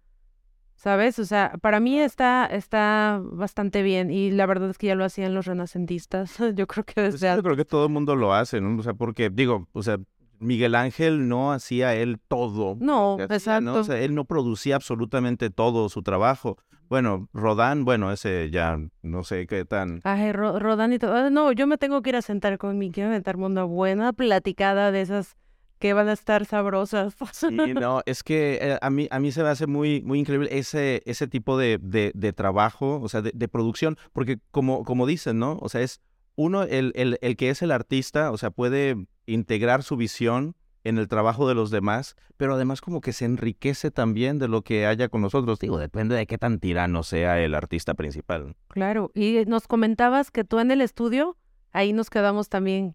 ¿Sabes? 0.77 1.19
O 1.19 1.25
sea, 1.25 1.55
para 1.63 1.81
mí 1.81 1.99
está, 1.99 2.45
está 2.45 3.19
bastante 3.23 3.83
bien 3.83 4.11
y 4.11 4.31
la 4.31 4.45
verdad 4.45 4.69
es 4.69 4.77
que 4.77 4.89
ya 4.89 4.95
lo 4.95 5.05
hacían 5.07 5.33
los 5.35 5.47
renacentistas. 5.47 6.37
Yo 6.55 6.67
creo 6.67 6.85
que 6.85 6.93
Pues 6.95 7.19
desde 7.21 7.35
yo 7.35 7.43
creo 7.43 7.57
que 7.57 7.65
todo 7.65 7.87
el 7.87 7.93
mundo 7.93 8.15
lo 8.15 8.35
hace, 8.35 8.61
¿no? 8.61 8.79
O 8.79 8.83
sea, 8.83 8.93
porque, 8.93 9.31
digo, 9.31 9.69
o 9.73 9.83
sea, 9.83 9.97
Miguel 10.39 10.75
Ángel 10.75 11.29
no 11.29 11.51
hacía 11.53 11.95
él 11.95 12.21
todo. 12.29 12.77
No, 12.79 13.17
¿no? 13.17 13.25
O 13.25 13.33
exacto. 13.33 13.85
sea, 13.85 13.99
él 14.01 14.15
no 14.15 14.27
producía 14.27 14.75
absolutamente 14.77 15.49
todo 15.49 15.89
su 15.89 16.03
trabajo. 16.03 16.59
Bueno, 16.91 17.27
Rodán, 17.33 17.87
bueno, 17.87 18.13
ese 18.13 18.51
ya 18.51 18.79
no 19.03 19.25
sé 19.25 19.47
qué 19.47 19.65
tan... 19.65 20.03
Ay, 20.05 20.31
Ro- 20.33 20.59
Rodán 20.59 20.93
y 20.93 20.99
todo. 20.99 21.15
Ah, 21.15 21.31
No, 21.31 21.53
yo 21.53 21.67
me 21.67 21.79
tengo 21.79 22.03
que 22.03 22.11
ir 22.11 22.17
a 22.17 22.23
sentar 22.23 22.59
con 22.59 22.77
mi, 22.77 22.91
quiero 22.93 23.09
aventarme 23.09 23.47
una 23.47 23.65
buena 23.65 24.13
platicada 24.13 24.93
de 24.93 25.01
esas 25.01 25.37
que 25.79 25.93
van 25.93 26.09
a 26.09 26.13
estar 26.13 26.45
sabrosas. 26.47 27.15
Sí, 27.33 27.47
no, 27.75 28.03
es 28.07 28.23
que 28.23 28.59
eh, 28.61 28.79
a 28.81 28.91
mí 28.91 29.09
a 29.11 29.19
mí 29.19 29.33
se 29.33 29.43
me 29.43 29.49
hace 29.49 29.67
muy 29.67 30.03
muy 30.03 30.19
increíble 30.21 30.49
ese 30.51 31.03
ese 31.07 31.27
tipo 31.27 31.59
de, 31.59 31.79
de, 31.81 32.13
de 32.15 32.33
trabajo, 32.33 33.01
o 33.03 33.09
sea, 33.09 33.23
de, 33.23 33.33
de 33.35 33.49
producción, 33.49 33.97
porque 34.13 34.39
como 34.51 34.85
como 34.85 35.07
dicen, 35.07 35.39
¿no? 35.39 35.59
O 35.61 35.69
sea, 35.69 35.81
es 35.83 36.01
uno 36.35 36.63
el, 36.65 36.93
el, 36.97 37.19
el 37.23 37.37
que 37.37 37.51
es 37.51 37.63
el 37.63 37.71
artista, 37.73 38.31
o 38.31 38.37
sea, 38.39 38.51
puede 38.51 38.97
integrar 39.27 39.83
su 39.83 39.97
visión 39.97 40.55
en 40.85 40.99
el 40.99 41.09
trabajo 41.09 41.49
de 41.49 41.55
los 41.57 41.71
demás, 41.73 42.15
pero 42.37 42.55
además 42.55 42.81
como 42.81 43.01
que 43.01 43.13
se 43.13 43.25
enriquece 43.25 43.91
también 43.91 44.39
de 44.39 44.47
lo 44.47 44.63
que 44.63 44.87
haya 44.87 45.09
con 45.09 45.21
nosotros. 45.21 45.59
Digo, 45.59 45.79
depende 45.79 46.15
de 46.15 46.27
qué 46.29 46.39
tan 46.39 46.61
tirano 46.61 47.03
sea 47.03 47.41
el 47.43 47.55
artista 47.57 47.95
principal. 47.95 48.55
Claro, 48.69 49.11
y 49.15 49.43
nos 49.49 49.67
comentabas 49.67 50.31
que 50.31 50.45
tú 50.45 50.61
en 50.61 50.71
el 50.71 50.81
estudio, 50.81 51.37
ahí 51.73 51.93
nos 51.93 52.09
quedamos 52.09 52.49
también. 52.49 52.95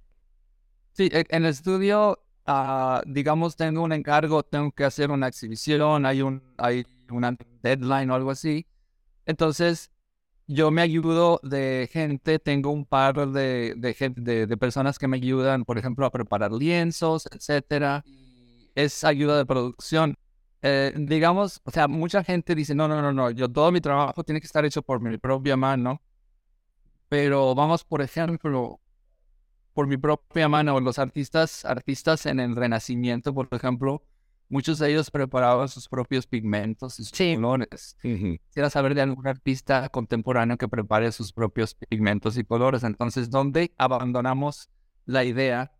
Sí, 0.93 1.09
e- 1.11 1.25
en 1.29 1.43
el 1.43 1.49
estudio, 1.49 2.19
ah, 2.45 3.01
digamos, 3.05 3.55
tengo 3.55 3.83
un 3.83 3.91
encargo, 3.93 4.43
tengo 4.43 4.71
que 4.71 4.83
hacer 4.83 5.11
una 5.11 5.27
exhibición, 5.27 6.05
hay 6.05 6.21
un, 6.21 6.41
hay 6.57 6.85
una 7.09 7.35
deadline 7.61 8.09
o 8.11 8.15
algo 8.15 8.31
así. 8.31 8.65
Entonces, 9.25 9.91
yo 10.47 10.71
me 10.71 10.81
ayudo 10.81 11.39
de 11.43 11.89
gente, 11.91 12.39
tengo 12.39 12.71
un 12.71 12.85
par 12.85 13.15
de, 13.29 13.73
de, 13.77 14.13
de, 14.17 14.47
de 14.47 14.57
personas 14.57 14.99
que 14.99 15.07
me 15.07 15.17
ayudan, 15.17 15.63
por 15.65 15.77
ejemplo, 15.77 16.05
a 16.05 16.11
preparar 16.11 16.51
lienzos, 16.51 17.27
etcétera. 17.31 18.03
Es 18.75 19.03
ayuda 19.03 19.37
de 19.37 19.45
producción. 19.45 20.17
Eh, 20.61 20.93
digamos, 20.95 21.61
o 21.63 21.71
sea, 21.71 21.87
mucha 21.87 22.23
gente 22.23 22.53
dice, 22.53 22.75
no, 22.75 22.87
no, 22.87 23.01
no, 23.01 23.11
no, 23.11 23.31
yo 23.31 23.49
todo 23.49 23.71
mi 23.71 23.81
trabajo 23.81 24.23
tiene 24.23 24.39
que 24.41 24.47
estar 24.47 24.65
hecho 24.65 24.81
por 24.81 24.99
mi 25.01 25.17
propia 25.17 25.57
mano. 25.57 26.01
Pero 27.09 27.55
vamos, 27.55 27.83
por 27.83 28.01
ejemplo, 28.01 28.79
por 29.73 29.87
mi 29.87 29.97
propia 29.97 30.47
mano, 30.49 30.79
los 30.79 30.99
artistas, 30.99 31.65
artistas 31.65 32.25
en 32.25 32.39
el 32.39 32.55
Renacimiento, 32.55 33.33
por 33.33 33.47
ejemplo, 33.51 34.03
muchos 34.49 34.79
de 34.79 34.91
ellos 34.91 35.09
preparaban 35.09 35.67
sus 35.69 35.87
propios 35.87 36.27
pigmentos 36.27 36.99
y 36.99 37.03
sus 37.03 37.17
Sí. 37.17 37.35
colores. 37.35 37.97
Quisiera 38.01 38.69
saber 38.69 38.95
de 38.95 39.01
algún 39.01 39.25
artista 39.27 39.87
contemporáneo 39.89 40.57
que 40.57 40.67
prepare 40.67 41.11
sus 41.11 41.31
propios 41.31 41.73
pigmentos 41.75 42.37
y 42.37 42.43
colores. 42.43 42.83
Entonces, 42.83 43.29
¿dónde 43.29 43.73
abandonamos 43.77 44.69
la 45.05 45.23
idea? 45.23 45.71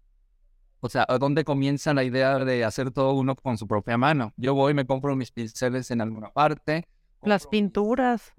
O 0.79 0.89
sea, 0.89 1.05
¿a 1.07 1.17
¿dónde 1.19 1.43
comienza 1.43 1.93
la 1.93 2.03
idea 2.03 2.39
de 2.39 2.63
hacer 2.63 2.91
todo 2.91 3.13
uno 3.13 3.35
con 3.35 3.57
su 3.57 3.67
propia 3.67 3.97
mano? 3.97 4.33
Yo 4.37 4.55
voy, 4.55 4.73
me 4.73 4.85
compro 4.85 5.15
mis 5.15 5.31
pinceles 5.31 5.91
en 5.91 6.01
alguna 6.01 6.29
parte. 6.31 6.87
Las 7.21 7.43
compro 7.43 7.57
mis 7.57 7.61
pinturas. 7.61 8.33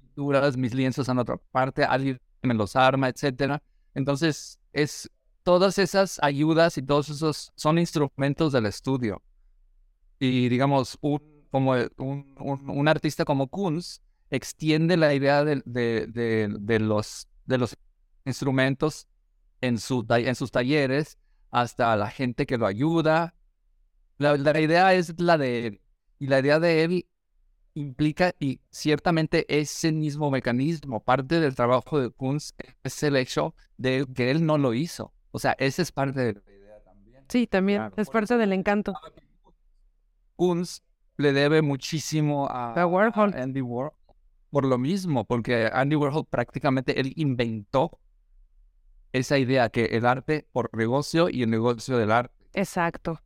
pinturas, 0.00 0.56
mis 0.56 0.74
lienzos 0.74 1.08
en 1.08 1.18
otra 1.18 1.38
parte, 1.50 1.82
alguien 1.84 2.20
me 2.42 2.54
los 2.54 2.76
arma, 2.76 3.08
etcétera. 3.08 3.62
Entonces, 3.94 4.58
es 4.72 5.10
todas 5.42 5.78
esas 5.78 6.18
ayudas 6.22 6.78
y 6.78 6.82
todos 6.82 7.08
esos 7.08 7.52
son 7.56 7.78
instrumentos 7.78 8.52
del 8.52 8.66
estudio. 8.66 9.22
Y 10.18 10.48
digamos, 10.48 10.98
un, 11.00 11.20
como 11.50 11.74
un, 11.98 12.88
artista 12.88 13.24
como 13.24 13.48
Kunz 13.48 14.00
extiende 14.30 14.96
la 14.96 15.14
idea 15.14 15.44
de, 15.44 15.56
los, 16.80 17.28
de 17.46 17.58
los 17.58 17.76
instrumentos 18.24 19.08
en, 19.60 19.78
su, 19.78 20.06
en 20.08 20.34
sus 20.34 20.50
talleres 20.50 21.18
hasta 21.50 21.96
la 21.96 22.10
gente 22.10 22.46
que 22.46 22.58
lo 22.58 22.66
ayuda. 22.66 23.34
La, 24.18 24.36
la 24.36 24.60
idea 24.60 24.94
es 24.94 25.18
la 25.18 25.38
de. 25.38 25.80
Y 26.18 26.26
la 26.26 26.40
idea 26.40 26.60
de 26.60 26.84
él 26.84 27.06
implica 27.80 28.34
y 28.38 28.60
ciertamente 28.70 29.44
ese 29.48 29.92
mismo 29.92 30.30
mecanismo, 30.30 31.00
parte 31.02 31.40
del 31.40 31.54
trabajo 31.54 32.00
de 32.00 32.10
Kunz 32.10 32.52
es 32.84 33.02
el 33.02 33.16
hecho 33.16 33.54
de 33.76 34.06
que 34.14 34.30
él 34.30 34.44
no 34.46 34.58
lo 34.58 34.74
hizo. 34.74 35.12
O 35.32 35.38
sea, 35.38 35.56
esa 35.58 35.82
es 35.82 35.92
parte 35.92 36.20
de 36.20 36.32
la 36.34 36.52
idea 36.52 36.82
también. 36.84 37.24
Sí, 37.28 37.46
también 37.46 37.78
Claro, 37.80 37.94
es 37.96 38.10
parte 38.10 38.36
del 38.36 38.52
encanto. 38.52 38.94
Kunz 40.36 40.82
le 41.16 41.32
debe 41.32 41.62
muchísimo 41.62 42.46
a, 42.48 42.74
A 42.74 42.86
Warhol. 42.86 43.34
a 43.34 43.42
Andy 43.42 43.60
Warhol 43.60 43.92
por 44.50 44.64
lo 44.64 44.78
mismo, 44.78 45.24
porque 45.24 45.70
Andy 45.72 45.94
Warhol 45.94 46.26
prácticamente 46.26 46.98
él 46.98 47.12
inventó 47.16 48.00
esa 49.12 49.38
idea 49.38 49.68
que 49.68 49.84
el 49.86 50.06
arte 50.06 50.46
por 50.52 50.76
negocio 50.76 51.28
y 51.28 51.42
el 51.42 51.50
negocio 51.50 51.96
del 51.96 52.10
arte. 52.10 52.34
Exacto. 52.54 53.20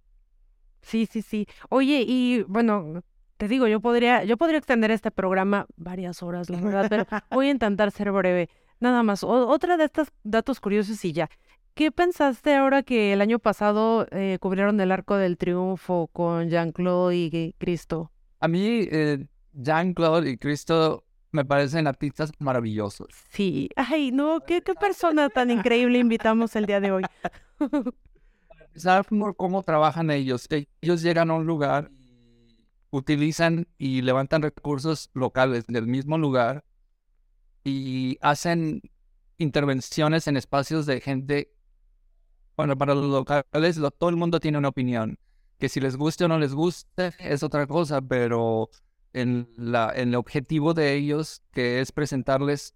Sí, 0.82 1.06
sí, 1.06 1.22
sí. 1.22 1.46
Oye, 1.70 2.04
y 2.06 2.42
bueno, 2.42 3.02
te 3.36 3.48
digo, 3.48 3.66
yo 3.66 3.80
podría, 3.80 4.24
yo 4.24 4.36
podría 4.36 4.58
extender 4.58 4.90
este 4.90 5.10
programa 5.10 5.66
varias 5.76 6.22
horas, 6.22 6.50
la 6.50 6.60
verdad, 6.60 6.86
pero 6.88 7.04
voy 7.30 7.48
a 7.48 7.50
intentar 7.50 7.90
ser 7.90 8.10
breve. 8.12 8.48
Nada 8.80 9.02
más, 9.02 9.24
o- 9.24 9.48
otra 9.48 9.76
de 9.76 9.84
estos 9.84 10.08
datos 10.22 10.60
curiosos 10.60 11.04
y 11.04 11.12
ya. 11.12 11.28
¿Qué 11.74 11.90
pensaste 11.90 12.54
ahora 12.54 12.82
que 12.84 13.12
el 13.12 13.20
año 13.20 13.38
pasado 13.40 14.06
eh, 14.12 14.38
cubrieron 14.40 14.80
el 14.80 14.92
Arco 14.92 15.16
del 15.16 15.36
Triunfo 15.36 16.08
con 16.12 16.48
Jean-Claude 16.48 17.16
y 17.16 17.52
Cristo? 17.58 18.12
A 18.38 18.46
mí, 18.46 18.86
eh, 18.90 19.26
Jean-Claude 19.54 20.30
y 20.30 20.36
Cristo 20.36 21.04
me 21.32 21.44
parecen 21.44 21.88
artistas 21.88 22.30
maravillosos. 22.38 23.08
Sí. 23.30 23.68
Ay, 23.74 24.12
no, 24.12 24.38
qué, 24.46 24.62
qué 24.62 24.74
persona 24.74 25.28
tan 25.30 25.50
increíble 25.50 25.98
invitamos 25.98 26.54
el 26.54 26.66
día 26.66 26.78
de 26.80 26.92
hoy. 26.92 27.02
¿Sabes 28.76 29.06
por 29.06 29.36
cómo 29.36 29.62
trabajan 29.62 30.10
ellos? 30.10 30.48
Ellos 30.80 31.02
llegan 31.02 31.30
a 31.30 31.34
un 31.34 31.46
lugar, 31.46 31.90
utilizan 32.96 33.66
y 33.78 34.02
levantan 34.02 34.42
recursos 34.42 35.10
locales 35.14 35.66
del 35.66 35.86
mismo 35.86 36.18
lugar 36.18 36.64
y 37.64 38.18
hacen 38.20 38.82
intervenciones 39.38 40.26
en 40.28 40.36
espacios 40.36 40.86
de 40.86 41.00
gente. 41.00 41.52
Bueno, 42.56 42.76
para 42.78 42.94
los 42.94 43.06
locales 43.06 43.76
lo- 43.76 43.90
todo 43.90 44.10
el 44.10 44.16
mundo 44.16 44.40
tiene 44.40 44.58
una 44.58 44.68
opinión. 44.68 45.18
que 45.58 45.68
si 45.68 45.80
les 45.80 45.96
guste 45.96 46.24
o 46.24 46.28
no 46.28 46.38
les 46.38 46.52
guste 46.52 47.12
es 47.18 47.42
otra 47.44 47.66
cosa, 47.66 48.00
pero 48.02 48.70
en, 49.12 49.48
la, 49.56 49.92
en 49.94 50.08
el 50.10 50.14
objetivo 50.16 50.74
de 50.74 50.94
ellos, 50.94 51.42
que 51.52 51.80
es 51.80 51.92
presentarles, 51.92 52.74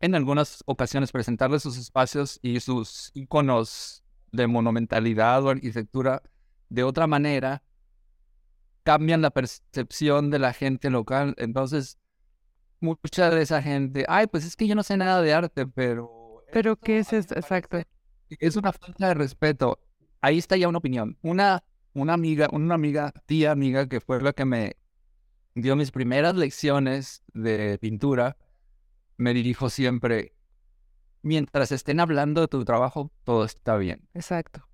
en 0.00 0.14
algunas 0.14 0.62
ocasiones, 0.66 1.10
presentarles 1.12 1.62
sus 1.62 1.78
espacios 1.78 2.38
y 2.42 2.60
sus 2.60 3.10
iconos 3.14 4.04
de 4.32 4.46
monumentalidad 4.46 5.42
o 5.44 5.50
arquitectura 5.50 6.22
de 6.68 6.84
otra 6.84 7.06
manera, 7.06 7.62
cambian 8.82 9.22
la 9.22 9.30
percepción 9.30 10.30
de 10.30 10.38
la 10.38 10.52
gente 10.52 10.90
local. 10.90 11.34
Entonces, 11.38 11.98
mucha 12.80 13.30
de 13.30 13.42
esa 13.42 13.62
gente, 13.62 14.04
ay, 14.08 14.26
pues 14.26 14.44
es 14.44 14.56
que 14.56 14.66
yo 14.66 14.74
no 14.74 14.82
sé 14.82 14.96
nada 14.96 15.22
de 15.22 15.32
arte, 15.32 15.66
pero... 15.66 16.44
Pero 16.52 16.76
¿qué 16.76 16.98
es 16.98 17.12
esto? 17.12 17.34
Exacto. 17.34 17.80
Es 18.28 18.56
una 18.56 18.72
falta 18.72 19.08
de 19.08 19.14
respeto. 19.14 19.78
Ahí 20.20 20.38
está 20.38 20.56
ya 20.56 20.68
una 20.68 20.78
opinión. 20.78 21.16
Una, 21.22 21.64
una 21.94 22.12
amiga, 22.14 22.48
una 22.52 22.74
amiga, 22.74 23.12
tía 23.26 23.52
amiga, 23.52 23.88
que 23.88 24.00
fue 24.00 24.20
la 24.20 24.32
que 24.32 24.44
me 24.44 24.76
dio 25.54 25.76
mis 25.76 25.90
primeras 25.90 26.34
lecciones 26.34 27.22
de 27.34 27.78
pintura, 27.78 28.36
me 29.16 29.34
dijo 29.34 29.70
siempre, 29.70 30.34
mientras 31.22 31.72
estén 31.72 32.00
hablando 32.00 32.40
de 32.42 32.48
tu 32.48 32.64
trabajo, 32.64 33.12
todo 33.24 33.44
está 33.44 33.76
bien. 33.76 34.08
Exacto. 34.14 34.66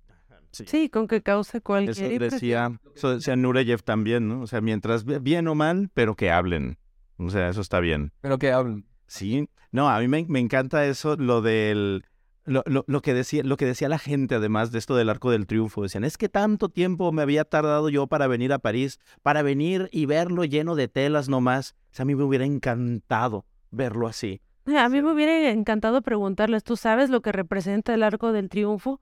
Sí, 0.51 0.89
con 0.89 1.07
que 1.07 1.21
cause 1.21 1.61
cualquier... 1.61 2.23
Eso 2.23 2.35
decía, 2.35 2.79
eso 2.95 3.15
decía 3.15 3.35
Nureyev 3.35 3.83
también, 3.83 4.27
¿no? 4.27 4.41
O 4.41 4.47
sea, 4.47 4.61
mientras 4.61 5.05
bien 5.05 5.47
o 5.47 5.55
mal, 5.55 5.89
pero 5.93 6.15
que 6.15 6.31
hablen. 6.31 6.77
O 7.17 7.29
sea, 7.29 7.49
eso 7.49 7.61
está 7.61 7.79
bien. 7.79 8.11
Pero 8.21 8.39
que 8.39 8.51
hablen. 8.51 8.85
Sí. 9.07 9.49
No, 9.71 9.89
a 9.89 9.99
mí 9.99 10.07
me, 10.07 10.25
me 10.27 10.39
encanta 10.39 10.85
eso, 10.85 11.15
lo 11.15 11.41
del... 11.41 12.05
Lo, 12.45 12.63
lo, 12.65 12.83
lo, 12.87 13.01
que 13.03 13.13
decía, 13.13 13.43
lo 13.43 13.57
que 13.57 13.65
decía 13.65 13.89
la 13.89 13.99
gente, 13.99 14.33
además 14.33 14.71
de 14.71 14.79
esto 14.79 14.95
del 14.95 15.09
Arco 15.09 15.29
del 15.29 15.45
Triunfo, 15.45 15.83
decían, 15.83 16.03
es 16.03 16.17
que 16.17 16.29
tanto 16.29 16.69
tiempo 16.69 17.11
me 17.11 17.21
había 17.21 17.43
tardado 17.43 17.89
yo 17.89 18.07
para 18.07 18.25
venir 18.25 18.53
a 18.53 18.57
París, 18.57 18.99
para 19.21 19.43
venir 19.43 19.87
y 19.91 20.07
verlo 20.07 20.45
lleno 20.45 20.73
de 20.73 20.87
telas 20.87 21.29
nomás. 21.29 21.75
O 21.91 21.95
sea, 21.95 22.03
a 22.03 22.05
mí 22.07 22.15
me 22.15 22.23
hubiera 22.23 22.45
encantado 22.45 23.45
verlo 23.69 24.07
así. 24.07 24.41
A 24.65 24.89
mí 24.89 25.01
me 25.01 25.11
hubiera 25.11 25.51
encantado 25.51 26.01
preguntarles, 26.01 26.63
¿tú 26.63 26.75
sabes 26.75 27.11
lo 27.11 27.21
que 27.21 27.31
representa 27.31 27.93
el 27.93 28.01
Arco 28.01 28.31
del 28.31 28.49
Triunfo? 28.49 28.99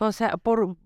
O 0.00 0.12
sea, 0.12 0.38
por 0.38 0.76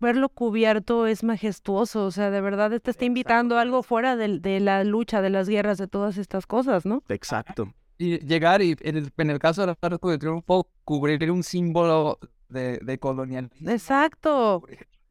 verlo 0.00 0.28
cubierto 0.28 1.06
es 1.06 1.22
majestuoso, 1.22 2.04
o 2.04 2.10
sea, 2.10 2.30
de 2.30 2.40
verdad 2.40 2.80
te 2.80 2.90
está 2.90 3.04
invitando 3.04 3.56
a 3.56 3.60
algo 3.60 3.84
fuera 3.84 4.16
de, 4.16 4.40
de, 4.40 4.58
la 4.58 4.82
lucha, 4.82 5.22
de 5.22 5.30
las 5.30 5.48
guerras, 5.48 5.78
de 5.78 5.86
todas 5.86 6.18
estas 6.18 6.46
cosas, 6.46 6.84
¿no? 6.84 7.02
Exacto. 7.08 7.72
Y 7.98 8.18
llegar 8.18 8.60
y 8.60 8.76
en 8.80 8.96
el, 8.96 9.12
en 9.16 9.30
el 9.30 9.38
caso 9.38 9.60
del 9.60 9.76
Arco 9.80 10.10
de 10.10 10.18
Triunfo, 10.18 10.68
cubrir 10.84 11.30
un 11.30 11.44
símbolo 11.44 12.18
de, 12.48 12.78
de 12.78 12.98
colonialismo. 12.98 13.70
Exacto. 13.70 14.64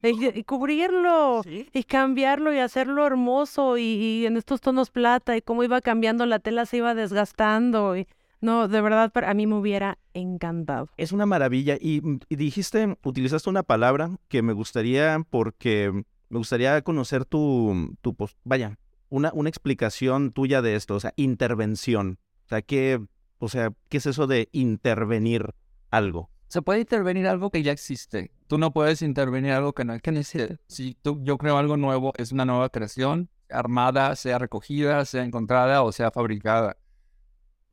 Y, 0.04 0.40
y 0.40 0.44
cubrirlo 0.44 1.42
¿Sí? 1.44 1.70
y 1.74 1.84
cambiarlo 1.84 2.54
y 2.54 2.60
hacerlo 2.60 3.08
hermoso 3.08 3.78
y, 3.78 3.82
y, 3.82 4.26
en 4.26 4.38
estos 4.38 4.62
tonos 4.62 4.90
plata 4.90 5.36
y 5.36 5.42
cómo 5.42 5.64
iba 5.64 5.82
cambiando 5.82 6.26
la 6.26 6.40
tela 6.40 6.66
se 6.66 6.78
iba 6.78 6.94
desgastando 6.94 7.98
y 7.98 8.08
no, 8.40 8.68
de 8.68 8.82
verdad, 8.82 9.12
a 9.16 9.34
mí 9.34 9.48
me 9.48 9.56
hubiera 9.56 9.98
encantado. 10.14 10.90
Es 10.98 11.12
una 11.12 11.26
maravilla. 11.26 11.76
Y, 11.80 12.02
y, 12.30 12.36
dijiste, 12.36 12.98
utilizaste 13.04 13.50
una 13.50 13.64
palabra 13.64 14.12
que 14.28 14.42
me 14.42 14.54
gustaría, 14.54 15.20
porque 15.30 15.92
me 16.30 16.38
gustaría 16.38 16.82
conocer 16.82 17.26
tu, 17.26 17.96
tu 18.02 18.16
vaya, 18.44 18.78
una, 19.10 19.32
una 19.34 19.50
explicación 19.50 20.32
tuya 20.32 20.62
de 20.62 20.76
esto, 20.76 20.96
o 20.96 21.00
sea, 21.00 21.14
intervención. 21.16 22.20
O 22.46 22.50
sea, 22.50 22.62
¿qué, 22.62 23.02
o 23.40 23.50
sea, 23.50 23.72
¿qué 23.90 23.98
es 23.98 24.06
eso 24.06 24.28
de 24.28 24.50
intervenir 24.52 25.54
algo? 25.90 26.30
Se 26.48 26.62
puede 26.62 26.80
intervenir 26.80 27.28
algo 27.28 27.50
que 27.50 27.64
ya 27.64 27.72
existe. 27.72 28.32
Tú 28.48 28.58
no 28.58 28.72
puedes 28.72 29.02
intervenir 29.02 29.52
algo 29.52 29.74
que 29.74 29.84
no 29.84 29.96
necesitar. 29.96 30.60
Si 30.68 30.96
tú, 31.02 31.20
yo 31.24 31.38
creo 31.38 31.58
algo 31.58 31.76
nuevo, 31.76 32.14
es 32.18 32.32
una 32.32 32.46
nueva 32.46 32.70
creación, 32.70 33.30
armada, 33.50 34.16
sea 34.16 34.38
recogida, 34.38 35.04
sea 35.06 35.24
encontrada 35.24 35.82
o 35.84 35.92
sea 35.92 36.12
fabricada 36.12 36.78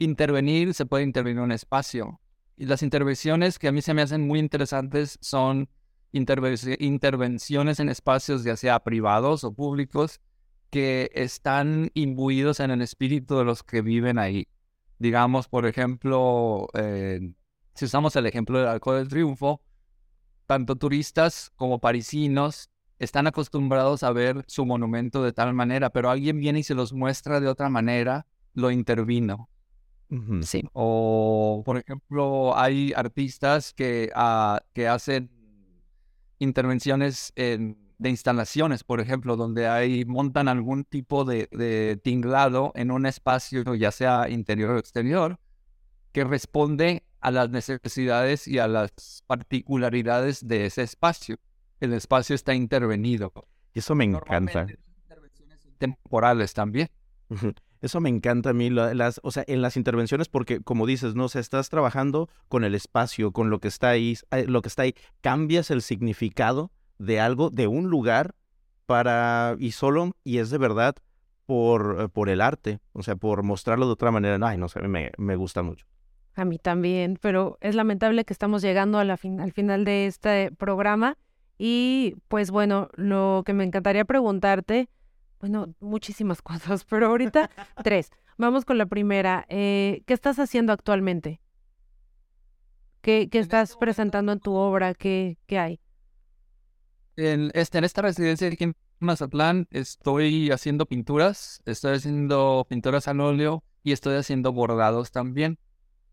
intervenir, 0.04 0.74
se 0.74 0.86
puede 0.86 1.04
intervenir 1.04 1.38
en 1.38 1.44
un 1.44 1.52
espacio. 1.52 2.20
Y 2.56 2.66
las 2.66 2.82
intervenciones 2.82 3.58
que 3.58 3.68
a 3.68 3.72
mí 3.72 3.82
se 3.82 3.94
me 3.94 4.02
hacen 4.02 4.26
muy 4.26 4.38
interesantes 4.38 5.18
son 5.20 5.68
intervenciones 6.12 7.80
en 7.80 7.88
espacios 7.88 8.44
ya 8.44 8.56
sea 8.56 8.78
privados 8.80 9.42
o 9.42 9.52
públicos 9.52 10.20
que 10.70 11.10
están 11.14 11.90
imbuidos 11.94 12.60
en 12.60 12.70
el 12.70 12.82
espíritu 12.82 13.36
de 13.36 13.44
los 13.44 13.62
que 13.62 13.82
viven 13.82 14.18
ahí. 14.18 14.48
Digamos, 14.98 15.48
por 15.48 15.66
ejemplo, 15.66 16.68
eh, 16.74 17.32
si 17.74 17.84
usamos 17.86 18.14
el 18.16 18.26
ejemplo 18.26 18.58
del 18.58 18.68
Arco 18.68 18.94
del 18.94 19.08
Triunfo, 19.08 19.60
tanto 20.46 20.76
turistas 20.76 21.50
como 21.56 21.80
parisinos 21.80 22.70
están 22.98 23.26
acostumbrados 23.26 24.02
a 24.02 24.12
ver 24.12 24.44
su 24.46 24.64
monumento 24.66 25.22
de 25.22 25.32
tal 25.32 25.52
manera, 25.54 25.90
pero 25.90 26.10
alguien 26.10 26.38
viene 26.38 26.60
y 26.60 26.62
se 26.62 26.74
los 26.74 26.92
muestra 26.92 27.40
de 27.40 27.48
otra 27.48 27.68
manera, 27.68 28.26
lo 28.52 28.70
intervino. 28.70 29.48
Sí. 30.42 30.62
O, 30.72 31.62
por 31.64 31.76
ejemplo, 31.78 32.56
hay 32.56 32.92
artistas 32.94 33.72
que, 33.72 34.10
ah, 34.14 34.60
que 34.72 34.86
hacen 34.86 35.30
intervenciones 36.38 37.32
en- 37.36 37.78
de 37.98 38.10
instalaciones, 38.10 38.84
por 38.84 39.00
ejemplo, 39.00 39.36
donde 39.36 39.66
hay, 39.68 40.04
montan 40.04 40.48
algún 40.48 40.84
tipo 40.84 41.24
de, 41.24 41.48
de 41.52 41.98
tinglado 42.02 42.72
en 42.74 42.90
un 42.90 43.06
espacio, 43.06 43.74
ya 43.74 43.92
sea 43.92 44.28
interior 44.28 44.70
o 44.72 44.78
exterior, 44.78 45.38
que 46.12 46.24
responde 46.24 47.04
a 47.20 47.30
las 47.30 47.50
necesidades 47.50 48.46
y 48.48 48.58
a 48.58 48.68
las 48.68 49.22
particularidades 49.26 50.46
de 50.46 50.66
ese 50.66 50.82
espacio. 50.82 51.36
El 51.80 51.92
espacio 51.94 52.34
está 52.34 52.54
intervenido. 52.54 53.32
Y 53.72 53.78
eso 53.78 53.94
me 53.94 54.04
encanta. 54.04 54.66
Intervenciones 55.04 55.60
temporales 55.78 56.52
también. 56.52 56.90
Eso 57.84 58.00
me 58.00 58.08
encanta 58.08 58.50
a 58.50 58.52
mí, 58.54 58.70
la- 58.70 58.94
las, 58.94 59.20
o 59.22 59.30
sea, 59.30 59.44
en 59.46 59.60
las 59.60 59.76
intervenciones, 59.76 60.28
porque 60.28 60.60
como 60.60 60.86
dices, 60.86 61.14
no, 61.14 61.28
o 61.28 61.38
estás 61.38 61.68
trabajando 61.68 62.28
con 62.48 62.64
el 62.64 62.74
espacio, 62.74 63.30
con 63.32 63.50
lo 63.50 63.58
que 63.60 63.68
está 63.68 63.90
ahí, 63.90 64.16
eh, 64.30 64.46
lo 64.48 64.62
que 64.62 64.68
está 64.68 64.82
cambias 65.20 65.70
el 65.70 65.82
significado 65.82 66.70
de 66.98 67.20
algo, 67.20 67.50
de 67.50 67.66
un 67.66 67.90
lugar, 67.90 68.34
para, 68.86 69.56
y 69.58 69.72
solo, 69.72 70.12
y 70.24 70.38
es 70.38 70.50
de 70.50 70.58
verdad 70.58 70.94
por, 71.46 71.96
eh, 72.00 72.08
por 72.08 72.28
el 72.28 72.40
arte, 72.40 72.80
o 72.92 73.02
sea, 73.02 73.16
por 73.16 73.42
mostrarlo 73.42 73.86
de 73.86 73.92
otra 73.92 74.10
manera. 74.10 74.38
Ay, 74.46 74.56
no 74.58 74.68
sé, 74.68 74.80
me, 74.88 75.10
me 75.18 75.36
gusta 75.36 75.62
mucho. 75.62 75.86
A 76.36 76.44
mí 76.44 76.58
también, 76.58 77.18
pero 77.20 77.58
es 77.60 77.74
lamentable 77.74 78.24
que 78.24 78.32
estamos 78.32 78.60
llegando 78.62 78.98
a 78.98 79.04
fin- 79.16 79.40
al 79.40 79.52
final 79.52 79.84
de 79.84 80.06
este 80.06 80.50
programa 80.52 81.16
y 81.58 82.16
pues 82.28 82.50
bueno, 82.50 82.88
lo 82.94 83.42
que 83.46 83.52
me 83.52 83.64
encantaría 83.64 84.04
preguntarte, 84.04 84.88
bueno, 85.44 85.74
muchísimas 85.78 86.40
cosas, 86.42 86.86
pero 86.86 87.08
ahorita 87.08 87.50
tres. 87.82 88.10
Vamos 88.38 88.64
con 88.64 88.78
la 88.78 88.86
primera. 88.86 89.44
Eh, 89.50 90.02
¿qué 90.06 90.14
estás 90.14 90.38
haciendo 90.38 90.72
actualmente? 90.72 91.42
¿Qué, 93.02 93.24
estás 93.24 93.34
este 93.34 93.50
momento- 93.74 93.78
presentando 93.78 94.32
en 94.32 94.40
tu 94.40 94.54
obra? 94.54 94.94
¿Qué, 94.94 95.36
qué 95.46 95.58
hay? 95.58 95.80
En, 97.16 97.50
este, 97.52 97.76
en 97.76 97.84
esta 97.84 98.00
residencia 98.00 98.48
aquí 98.48 98.64
en 98.64 98.74
Mazatlán 99.00 99.66
estoy 99.70 100.50
haciendo 100.50 100.86
pinturas, 100.86 101.60
estoy 101.66 101.96
haciendo 101.96 102.66
pinturas 102.66 103.06
al 103.06 103.20
óleo 103.20 103.62
y 103.82 103.92
estoy 103.92 104.16
haciendo 104.16 104.50
bordados 104.50 105.12
también, 105.12 105.58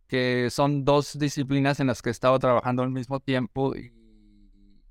que 0.07 0.49
son 0.51 0.83
dos 0.83 1.17
disciplinas 1.17 1.79
en 1.79 1.87
las 1.87 2.01
que 2.01 2.09
he 2.09 2.11
estado 2.11 2.37
trabajando 2.37 2.83
al 2.83 2.91
mismo 2.91 3.21
tiempo. 3.21 3.73
Y 3.77 3.93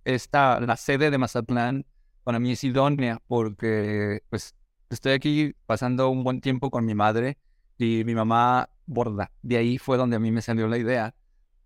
esta, 0.07 0.59
la 0.61 0.79
sede 0.79 1.11
de 1.11 1.19
Mazatlán 1.19 1.85
para 2.25 2.39
mí 2.39 2.53
es 2.53 2.65
idónea 2.65 3.21
porque 3.27 4.23
pues 4.31 4.55
estoy 4.91 5.13
aquí 5.13 5.55
pasando 5.67 6.09
un 6.11 6.25
buen 6.25 6.41
tiempo 6.41 6.71
con 6.71 6.85
mi 6.85 6.95
madre 6.95 7.39
y 7.79 8.03
mi 8.05 8.15
mamá 8.15 8.69
borda. 8.87 9.31
De 9.43 9.57
ahí 9.57 9.79
fue 9.79 9.97
donde 9.97 10.17
a 10.17 10.19
mí 10.19 10.31
me 10.31 10.43
salió 10.43 10.69
la 10.69 10.79
idea 10.79 11.15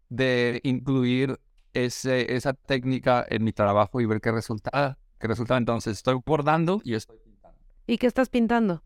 de 0.09 0.61
incluir 0.63 1.41
ese, 1.73 2.37
esa 2.37 2.53
técnica 2.53 3.25
en 3.29 3.45
mi 3.45 3.53
trabajo 3.53 4.01
y 4.01 4.07
ver 4.07 4.21
qué 4.21 4.31
resulta. 4.31 4.99
Qué 5.19 5.27
resulta. 5.27 5.57
Entonces 5.57 5.97
estoy 5.97 6.21
bordando 6.25 6.81
y 6.85 6.95
estoy 6.95 7.19
pintando. 7.25 7.59
¿Y 7.87 7.99
qué 7.99 8.07
estás 8.07 8.29
pintando? 8.29 8.83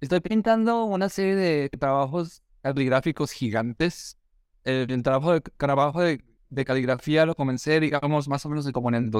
Estoy 0.00 0.20
pintando 0.20 0.84
una 0.84 1.08
serie 1.08 1.34
de 1.34 1.68
trabajos 1.70 2.42
caligráficos 2.62 3.32
gigantes. 3.32 4.16
El, 4.64 4.90
el 4.90 5.02
trabajo, 5.02 5.32
de, 5.32 5.40
trabajo 5.40 6.02
de, 6.02 6.22
de 6.50 6.64
caligrafía 6.64 7.26
lo 7.26 7.34
comencé, 7.34 7.80
digamos, 7.80 8.28
más 8.28 8.44
o 8.46 8.48
menos 8.48 8.64
de 8.64 8.72
como 8.72 8.88
en 8.90 8.94
el 8.96 9.10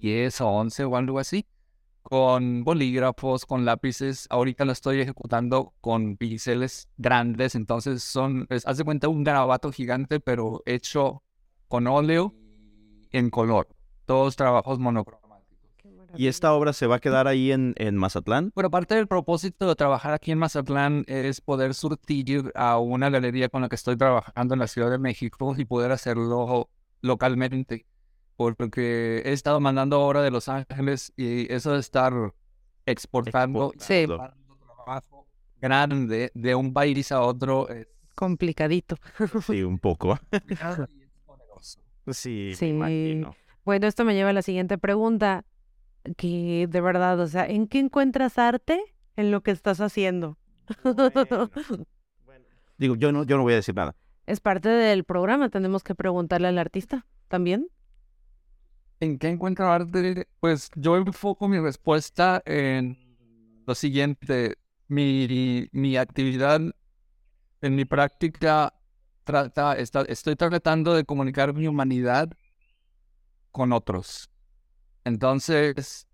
2010 0.00 0.40
o 0.40 0.48
11 0.48 0.84
o 0.84 0.96
algo 0.96 1.18
así, 1.18 1.46
con 2.02 2.64
bolígrafos, 2.64 3.46
con 3.46 3.64
lápices. 3.64 4.26
Ahorita 4.30 4.64
lo 4.64 4.72
estoy 4.72 5.00
ejecutando 5.00 5.74
con 5.80 6.16
pinceles 6.16 6.88
grandes, 6.96 7.54
entonces 7.54 8.02
son, 8.02 8.46
es, 8.50 8.66
haz 8.66 8.78
de 8.78 8.84
cuenta 8.84 9.08
un 9.08 9.24
garabato 9.24 9.70
gigante, 9.70 10.20
pero 10.20 10.62
hecho 10.66 11.22
con 11.68 11.86
óleo 11.86 12.34
en 13.10 13.30
color. 13.30 13.68
Todos 14.06 14.36
trabajos 14.36 14.78
monocromáticos. 14.78 15.30
¿Y 16.16 16.26
esta 16.26 16.52
obra 16.54 16.72
se 16.72 16.88
va 16.88 16.96
a 16.96 16.98
quedar 16.98 17.28
ahí 17.28 17.52
en, 17.52 17.72
en 17.76 17.96
Mazatlán? 17.96 18.50
Bueno, 18.56 18.68
parte 18.68 18.96
del 18.96 19.06
propósito 19.06 19.68
de 19.68 19.76
trabajar 19.76 20.12
aquí 20.12 20.32
en 20.32 20.38
Mazatlán 20.38 21.04
es 21.06 21.40
poder 21.40 21.72
surtir 21.74 22.50
a 22.56 22.78
una 22.78 23.10
galería 23.10 23.48
con 23.48 23.62
la 23.62 23.68
que 23.68 23.76
estoy 23.76 23.96
trabajando 23.96 24.54
en 24.54 24.60
la 24.60 24.66
Ciudad 24.66 24.90
de 24.90 24.98
México 24.98 25.54
y 25.56 25.64
poder 25.64 25.92
hacerlo 25.92 26.68
localmente. 27.00 27.86
Porque 28.56 29.22
he 29.24 29.32
estado 29.32 29.60
mandando 29.60 29.96
ahora 29.96 30.22
de 30.22 30.30
Los 30.30 30.48
Ángeles 30.48 31.12
y 31.16 31.52
eso 31.52 31.72
de 31.72 31.80
estar 31.80 32.12
exportando 32.86 33.72
Sí. 33.78 34.06
Trabajo 34.06 35.26
grande 35.60 36.30
de 36.34 36.54
un 36.54 36.72
país 36.72 37.12
a 37.12 37.20
otro 37.20 37.68
es 37.68 37.86
Complicadito. 38.14 38.96
Sí, 39.46 39.62
un 39.62 39.78
poco. 39.78 40.18
Sí, 42.12 42.54
Sí. 42.56 42.66
imagino. 42.68 43.36
Bueno, 43.64 43.86
esto 43.86 44.04
me 44.04 44.14
lleva 44.14 44.30
a 44.30 44.32
la 44.32 44.42
siguiente 44.42 44.78
pregunta, 44.78 45.44
que 46.16 46.66
de 46.68 46.80
verdad, 46.80 47.20
o 47.20 47.26
sea, 47.28 47.46
¿en 47.46 47.68
qué 47.68 47.78
encuentras 47.78 48.38
arte 48.38 48.80
en 49.16 49.30
lo 49.30 49.42
que 49.42 49.50
estás 49.52 49.80
haciendo? 49.80 50.38
Bueno. 50.82 51.50
Digo, 52.78 52.96
yo 52.96 53.12
no, 53.12 53.24
yo 53.24 53.36
no 53.36 53.42
voy 53.42 53.52
a 53.52 53.56
decir 53.56 53.74
nada. 53.74 53.94
Es 54.26 54.40
parte 54.40 54.68
del 54.70 55.04
programa, 55.04 55.50
tenemos 55.50 55.84
que 55.84 55.94
preguntarle 55.94 56.48
al 56.48 56.58
artista 56.58 57.06
también. 57.28 57.68
¿En 59.00 59.18
qué 59.18 59.28
encuentro 59.28 59.70
arte? 59.70 60.26
Pues 60.40 60.70
yo 60.76 60.96
enfoco 60.96 61.48
mi 61.48 61.58
respuesta 61.58 62.42
en 62.44 62.98
lo 63.66 63.74
siguiente. 63.74 64.56
Mi, 64.88 65.68
mi 65.72 65.96
actividad 65.96 66.60
en 67.62 67.74
mi 67.76 67.84
práctica 67.84 68.74
trata, 69.24 69.74
está- 69.76 70.02
estoy 70.02 70.36
tratando 70.36 70.94
de 70.94 71.04
comunicar 71.04 71.54
mi 71.54 71.66
humanidad 71.68 72.30
con 73.50 73.72
otros. 73.72 74.30
Entonces, 75.04 76.08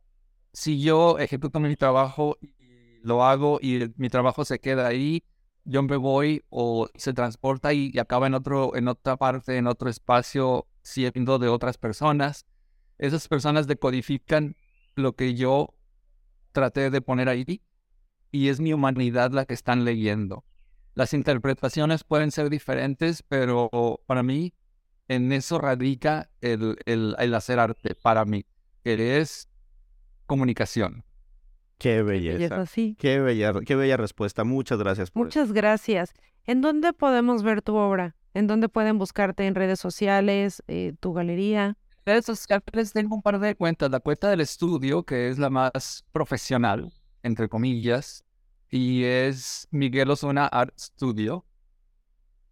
si 0.53 0.81
yo 0.83 1.18
ejecuto 1.18 1.61
mi 1.61 1.77
trabajo 1.77 2.38
y 2.42 2.55
lo 3.03 3.25
hago 3.25 3.59
y 3.62 3.92
mi 3.96 4.09
trabajo 4.11 4.44
se 4.44 4.61
queda 4.61 4.87
ahí, 4.88 5.25
yo 5.64 5.83
me 5.83 5.96
voy 5.96 6.44
o 6.51 6.88
se 6.96 7.12
transporta 7.14 7.72
y, 7.72 7.90
y 7.94 7.99
acaba 7.99 8.27
en 8.29 8.35
otro, 8.35 8.77
en 8.77 8.88
otra 8.88 9.16
parte, 9.16 9.59
en 9.59 9.66
otro 9.66 9.90
espacio, 9.90 10.66
siendo 10.83 11.38
de 11.38 11.49
otras 11.49 11.79
personas 11.79 12.46
esas 12.99 13.29
personas 13.29 13.67
decodifican 13.67 14.57
lo 14.95 15.15
que 15.15 15.35
yo 15.35 15.75
traté 16.53 16.91
de 16.91 17.01
poner 17.01 17.29
ahí 17.29 17.63
y 18.33 18.49
es 18.49 18.61
mi 18.61 18.73
humanidad 18.73 19.31
la 19.33 19.45
que 19.45 19.55
están 19.55 19.85
leyendo. 19.85 20.45
Las 20.95 21.13
interpretaciones 21.13 22.05
pueden 22.05 22.31
ser 22.31 22.49
diferentes, 22.49 23.23
pero 23.23 23.69
para 24.07 24.23
mí 24.23 24.55
en 25.09 25.31
eso 25.33 25.59
radica 25.59 26.31
el, 26.41 26.79
el- 26.87 27.15
el 27.19 27.35
hacer 27.35 27.59
arte, 27.59 27.95
para 27.95 28.25
mí, 28.25 28.47
que 28.83 29.19
es 29.21 29.49
comunicación. 30.27 31.05
Qué 31.79 32.03
belleza. 32.03 32.39
Qué 32.99 33.21
bella, 33.21 33.53
qué 33.67 33.77
bella 33.77 33.97
respuesta. 33.99 34.45
Muchas 34.45 34.79
gracias 34.79 35.11
por 35.11 35.29
eso. 35.29 35.39
Muchas 35.41 35.53
gracias. 35.53 36.15
¿En 36.47 36.63
dónde 36.63 36.93
podemos 36.95 37.43
ver 37.43 37.61
tu 37.61 37.77
obra? 37.77 38.17
¿En 38.33 38.47
dónde 38.47 38.69
pueden 38.69 38.99
buscarte 38.99 39.47
en 39.47 39.55
redes 39.55 39.79
sociales, 39.79 40.63
eh, 40.69 40.95
tu 41.01 41.13
galería? 41.13 41.77
Redes 42.07 42.25
sociales 42.25 42.92
tengo 42.92 43.14
un 43.16 43.23
par 43.23 43.38
de 43.38 43.55
cuentas. 43.55 43.90
La 43.90 44.01
cuenta 44.01 44.31
del 44.31 44.40
estudio, 44.40 45.03
que 45.03 45.29
es 45.29 45.38
la 45.38 45.51
más 45.51 46.05
profesional, 46.12 46.92
entre 47.23 47.49
comillas, 47.49 48.25
y 48.71 49.05
es 49.05 49.69
Miguel 49.71 50.11
Osuna 50.11 50.47
Art 50.47 50.73
Studio. 50.79 51.45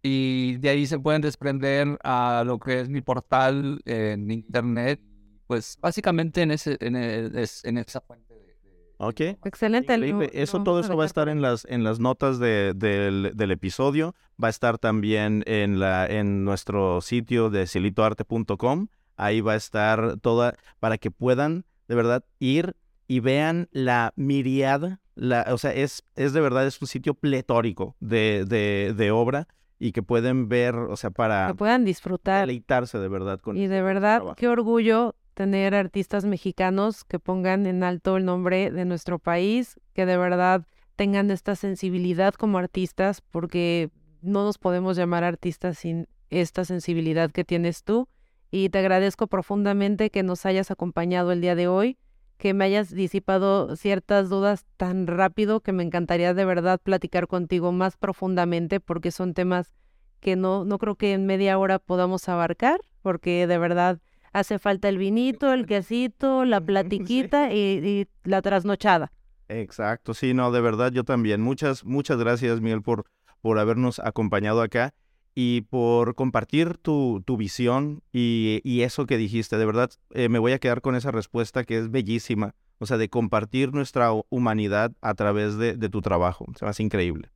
Y 0.02 0.56
de 0.56 0.68
ahí 0.68 0.86
se 0.86 0.98
pueden 0.98 1.22
desprender 1.22 1.98
a 2.04 2.42
lo 2.44 2.58
que 2.58 2.80
es 2.80 2.88
mi 2.90 3.00
portal 3.00 3.80
en 3.86 4.30
internet. 4.30 5.00
Pues 5.46 5.78
básicamente 5.80 6.42
en, 6.42 6.50
ese, 6.50 6.76
en, 6.80 6.96
el- 6.96 7.32
en 7.64 7.78
esa 7.78 8.00
fuente 8.00 8.34
de... 8.34 8.40
de- 8.40 8.94
Ok. 8.98 9.20
Excelente. 9.44 9.94
Increíble. 9.94 10.30
Eso, 10.34 10.62
todo 10.62 10.80
eso 10.80 10.96
va 10.96 11.04
a 11.04 11.06
estar 11.06 11.28
en 11.28 11.40
las, 11.42 11.64
en 11.66 11.84
las 11.84 12.00
notas 12.00 12.38
de- 12.38 12.72
del, 12.74 13.32
del 13.34 13.50
episodio. 13.50 14.14
Va 14.42 14.48
a 14.48 14.50
estar 14.50 14.78
también 14.78 15.42
en, 15.46 15.78
la, 15.80 16.06
en 16.06 16.44
nuestro 16.44 17.00
sitio 17.00 17.48
de 17.50 17.66
cielitoarte.com. 17.66 18.88
Ahí 19.16 19.40
va 19.40 19.52
a 19.52 19.56
estar 19.56 20.18
toda, 20.20 20.54
para 20.80 20.98
que 20.98 21.10
puedan 21.10 21.64
de 21.88 21.94
verdad 21.94 22.24
ir 22.38 22.76
y 23.06 23.20
vean 23.20 23.68
la 23.72 24.12
miriada. 24.16 25.00
La, 25.14 25.46
o 25.50 25.58
sea, 25.58 25.72
es, 25.72 26.02
es 26.16 26.32
de 26.32 26.40
verdad, 26.40 26.66
es 26.66 26.80
un 26.82 26.88
sitio 26.88 27.14
pletórico 27.14 27.94
de, 28.00 28.44
de, 28.46 28.94
de 28.96 29.10
obra 29.10 29.46
y 29.78 29.92
que 29.92 30.02
pueden 30.02 30.48
ver, 30.48 30.74
o 30.74 30.96
sea, 30.96 31.10
para 31.10 31.46
Que 31.48 31.54
puedan 31.54 31.84
disfrutar. 31.84 32.40
deleitarse 32.46 32.98
de 32.98 33.08
verdad 33.08 33.38
con 33.40 33.56
Y 33.56 33.64
este 33.64 33.74
de 33.74 33.82
verdad, 33.82 34.16
trabajo. 34.18 34.36
qué 34.36 34.48
orgullo 34.48 35.14
tener 35.34 35.74
artistas 35.74 36.24
mexicanos 36.24 37.04
que 37.04 37.18
pongan 37.18 37.66
en 37.66 37.82
alto 37.82 38.16
el 38.16 38.24
nombre 38.24 38.70
de 38.70 38.84
nuestro 38.84 39.18
país, 39.18 39.78
que 39.92 40.06
de 40.06 40.16
verdad 40.16 40.66
tengan 40.96 41.30
esta 41.30 41.56
sensibilidad 41.56 42.34
como 42.34 42.58
artistas, 42.58 43.20
porque 43.20 43.90
no 44.22 44.44
nos 44.44 44.58
podemos 44.58 44.96
llamar 44.96 45.24
artistas 45.24 45.78
sin 45.78 46.08
esta 46.30 46.64
sensibilidad 46.64 47.30
que 47.30 47.44
tienes 47.44 47.82
tú. 47.84 48.08
Y 48.54 48.68
te 48.68 48.78
agradezco 48.78 49.26
profundamente 49.26 50.10
que 50.10 50.22
nos 50.22 50.46
hayas 50.46 50.70
acompañado 50.70 51.32
el 51.32 51.40
día 51.40 51.56
de 51.56 51.66
hoy, 51.66 51.98
que 52.36 52.54
me 52.54 52.64
hayas 52.64 52.94
disipado 52.94 53.74
ciertas 53.74 54.28
dudas 54.28 54.64
tan 54.76 55.08
rápido 55.08 55.58
que 55.58 55.72
me 55.72 55.82
encantaría 55.82 56.34
de 56.34 56.44
verdad 56.44 56.80
platicar 56.80 57.26
contigo 57.26 57.72
más 57.72 57.96
profundamente, 57.96 58.78
porque 58.78 59.10
son 59.10 59.34
temas 59.34 59.74
que 60.20 60.36
no, 60.36 60.64
no 60.64 60.78
creo 60.78 60.94
que 60.94 61.14
en 61.14 61.26
media 61.26 61.58
hora 61.58 61.80
podamos 61.80 62.28
abarcar, 62.28 62.80
porque 63.02 63.48
de 63.48 63.58
verdad 63.58 63.98
hace 64.32 64.60
falta 64.60 64.88
el 64.88 64.98
vinito, 64.98 65.52
el 65.52 65.66
quesito, 65.66 66.44
la 66.44 66.58
Sí. 66.60 66.66
platiquita 66.66 67.52
y, 67.52 67.56
y 67.58 68.06
la 68.22 68.40
trasnochada. 68.40 69.10
Exacto, 69.48 70.14
sí, 70.14 70.32
no, 70.32 70.52
de 70.52 70.60
verdad 70.60 70.92
yo 70.92 71.02
también. 71.02 71.40
Muchas, 71.40 71.84
muchas 71.84 72.18
gracias, 72.18 72.60
Miguel, 72.60 72.82
por, 72.82 73.04
por 73.40 73.58
habernos 73.58 73.98
acompañado 73.98 74.62
acá 74.62 74.94
y 75.34 75.62
por 75.62 76.14
compartir 76.14 76.78
tu, 76.78 77.22
tu 77.24 77.36
visión 77.36 78.02
y, 78.12 78.60
y 78.64 78.82
eso 78.82 79.06
que 79.06 79.16
dijiste. 79.16 79.56
De 79.58 79.66
verdad, 79.66 79.90
eh, 80.10 80.28
me 80.28 80.38
voy 80.38 80.52
a 80.52 80.58
quedar 80.58 80.80
con 80.80 80.94
esa 80.96 81.10
respuesta 81.10 81.64
que 81.64 81.78
es 81.78 81.90
bellísima. 81.90 82.54
O 82.78 82.86
sea, 82.86 82.96
de 82.98 83.08
compartir 83.08 83.72
nuestra 83.72 84.12
hu- 84.12 84.26
humanidad 84.30 84.92
a 85.00 85.14
través 85.14 85.56
de, 85.58 85.74
de 85.76 85.88
tu 85.88 86.00
trabajo. 86.02 86.46
Se 86.58 86.64
me 86.64 86.70
hace 86.70 86.82
increíble. 86.82 87.30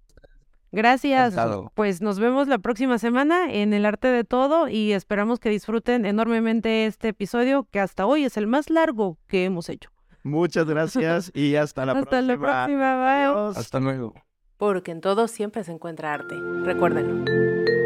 Gracias. 0.72 1.32
Encantado. 1.32 1.72
Pues 1.74 2.02
nos 2.02 2.18
vemos 2.18 2.46
la 2.48 2.58
próxima 2.58 2.98
semana 2.98 3.50
en 3.52 3.72
el 3.72 3.86
arte 3.86 4.08
de 4.08 4.24
todo 4.24 4.68
y 4.68 4.92
esperamos 4.92 5.38
que 5.40 5.48
disfruten 5.48 6.04
enormemente 6.04 6.84
este 6.86 7.08
episodio 7.08 7.66
que 7.70 7.80
hasta 7.80 8.04
hoy 8.04 8.24
es 8.24 8.36
el 8.36 8.46
más 8.46 8.68
largo 8.68 9.16
que 9.28 9.44
hemos 9.44 9.68
hecho. 9.70 9.90
Muchas 10.24 10.66
gracias 10.66 11.30
y 11.34 11.54
hasta 11.54 11.86
la 11.86 11.92
hasta 11.98 12.10
próxima. 12.10 12.32
la 12.34 12.38
próxima, 12.38 12.96
bye. 12.96 13.24
Adiós. 13.24 13.56
Hasta 13.56 13.80
luego. 13.80 14.14
Porque 14.58 14.90
en 14.90 15.00
todo 15.00 15.28
siempre 15.28 15.64
se 15.64 15.72
encuentra 15.72 16.12
arte. 16.12 16.34
Recuérdenlo. 16.64 17.77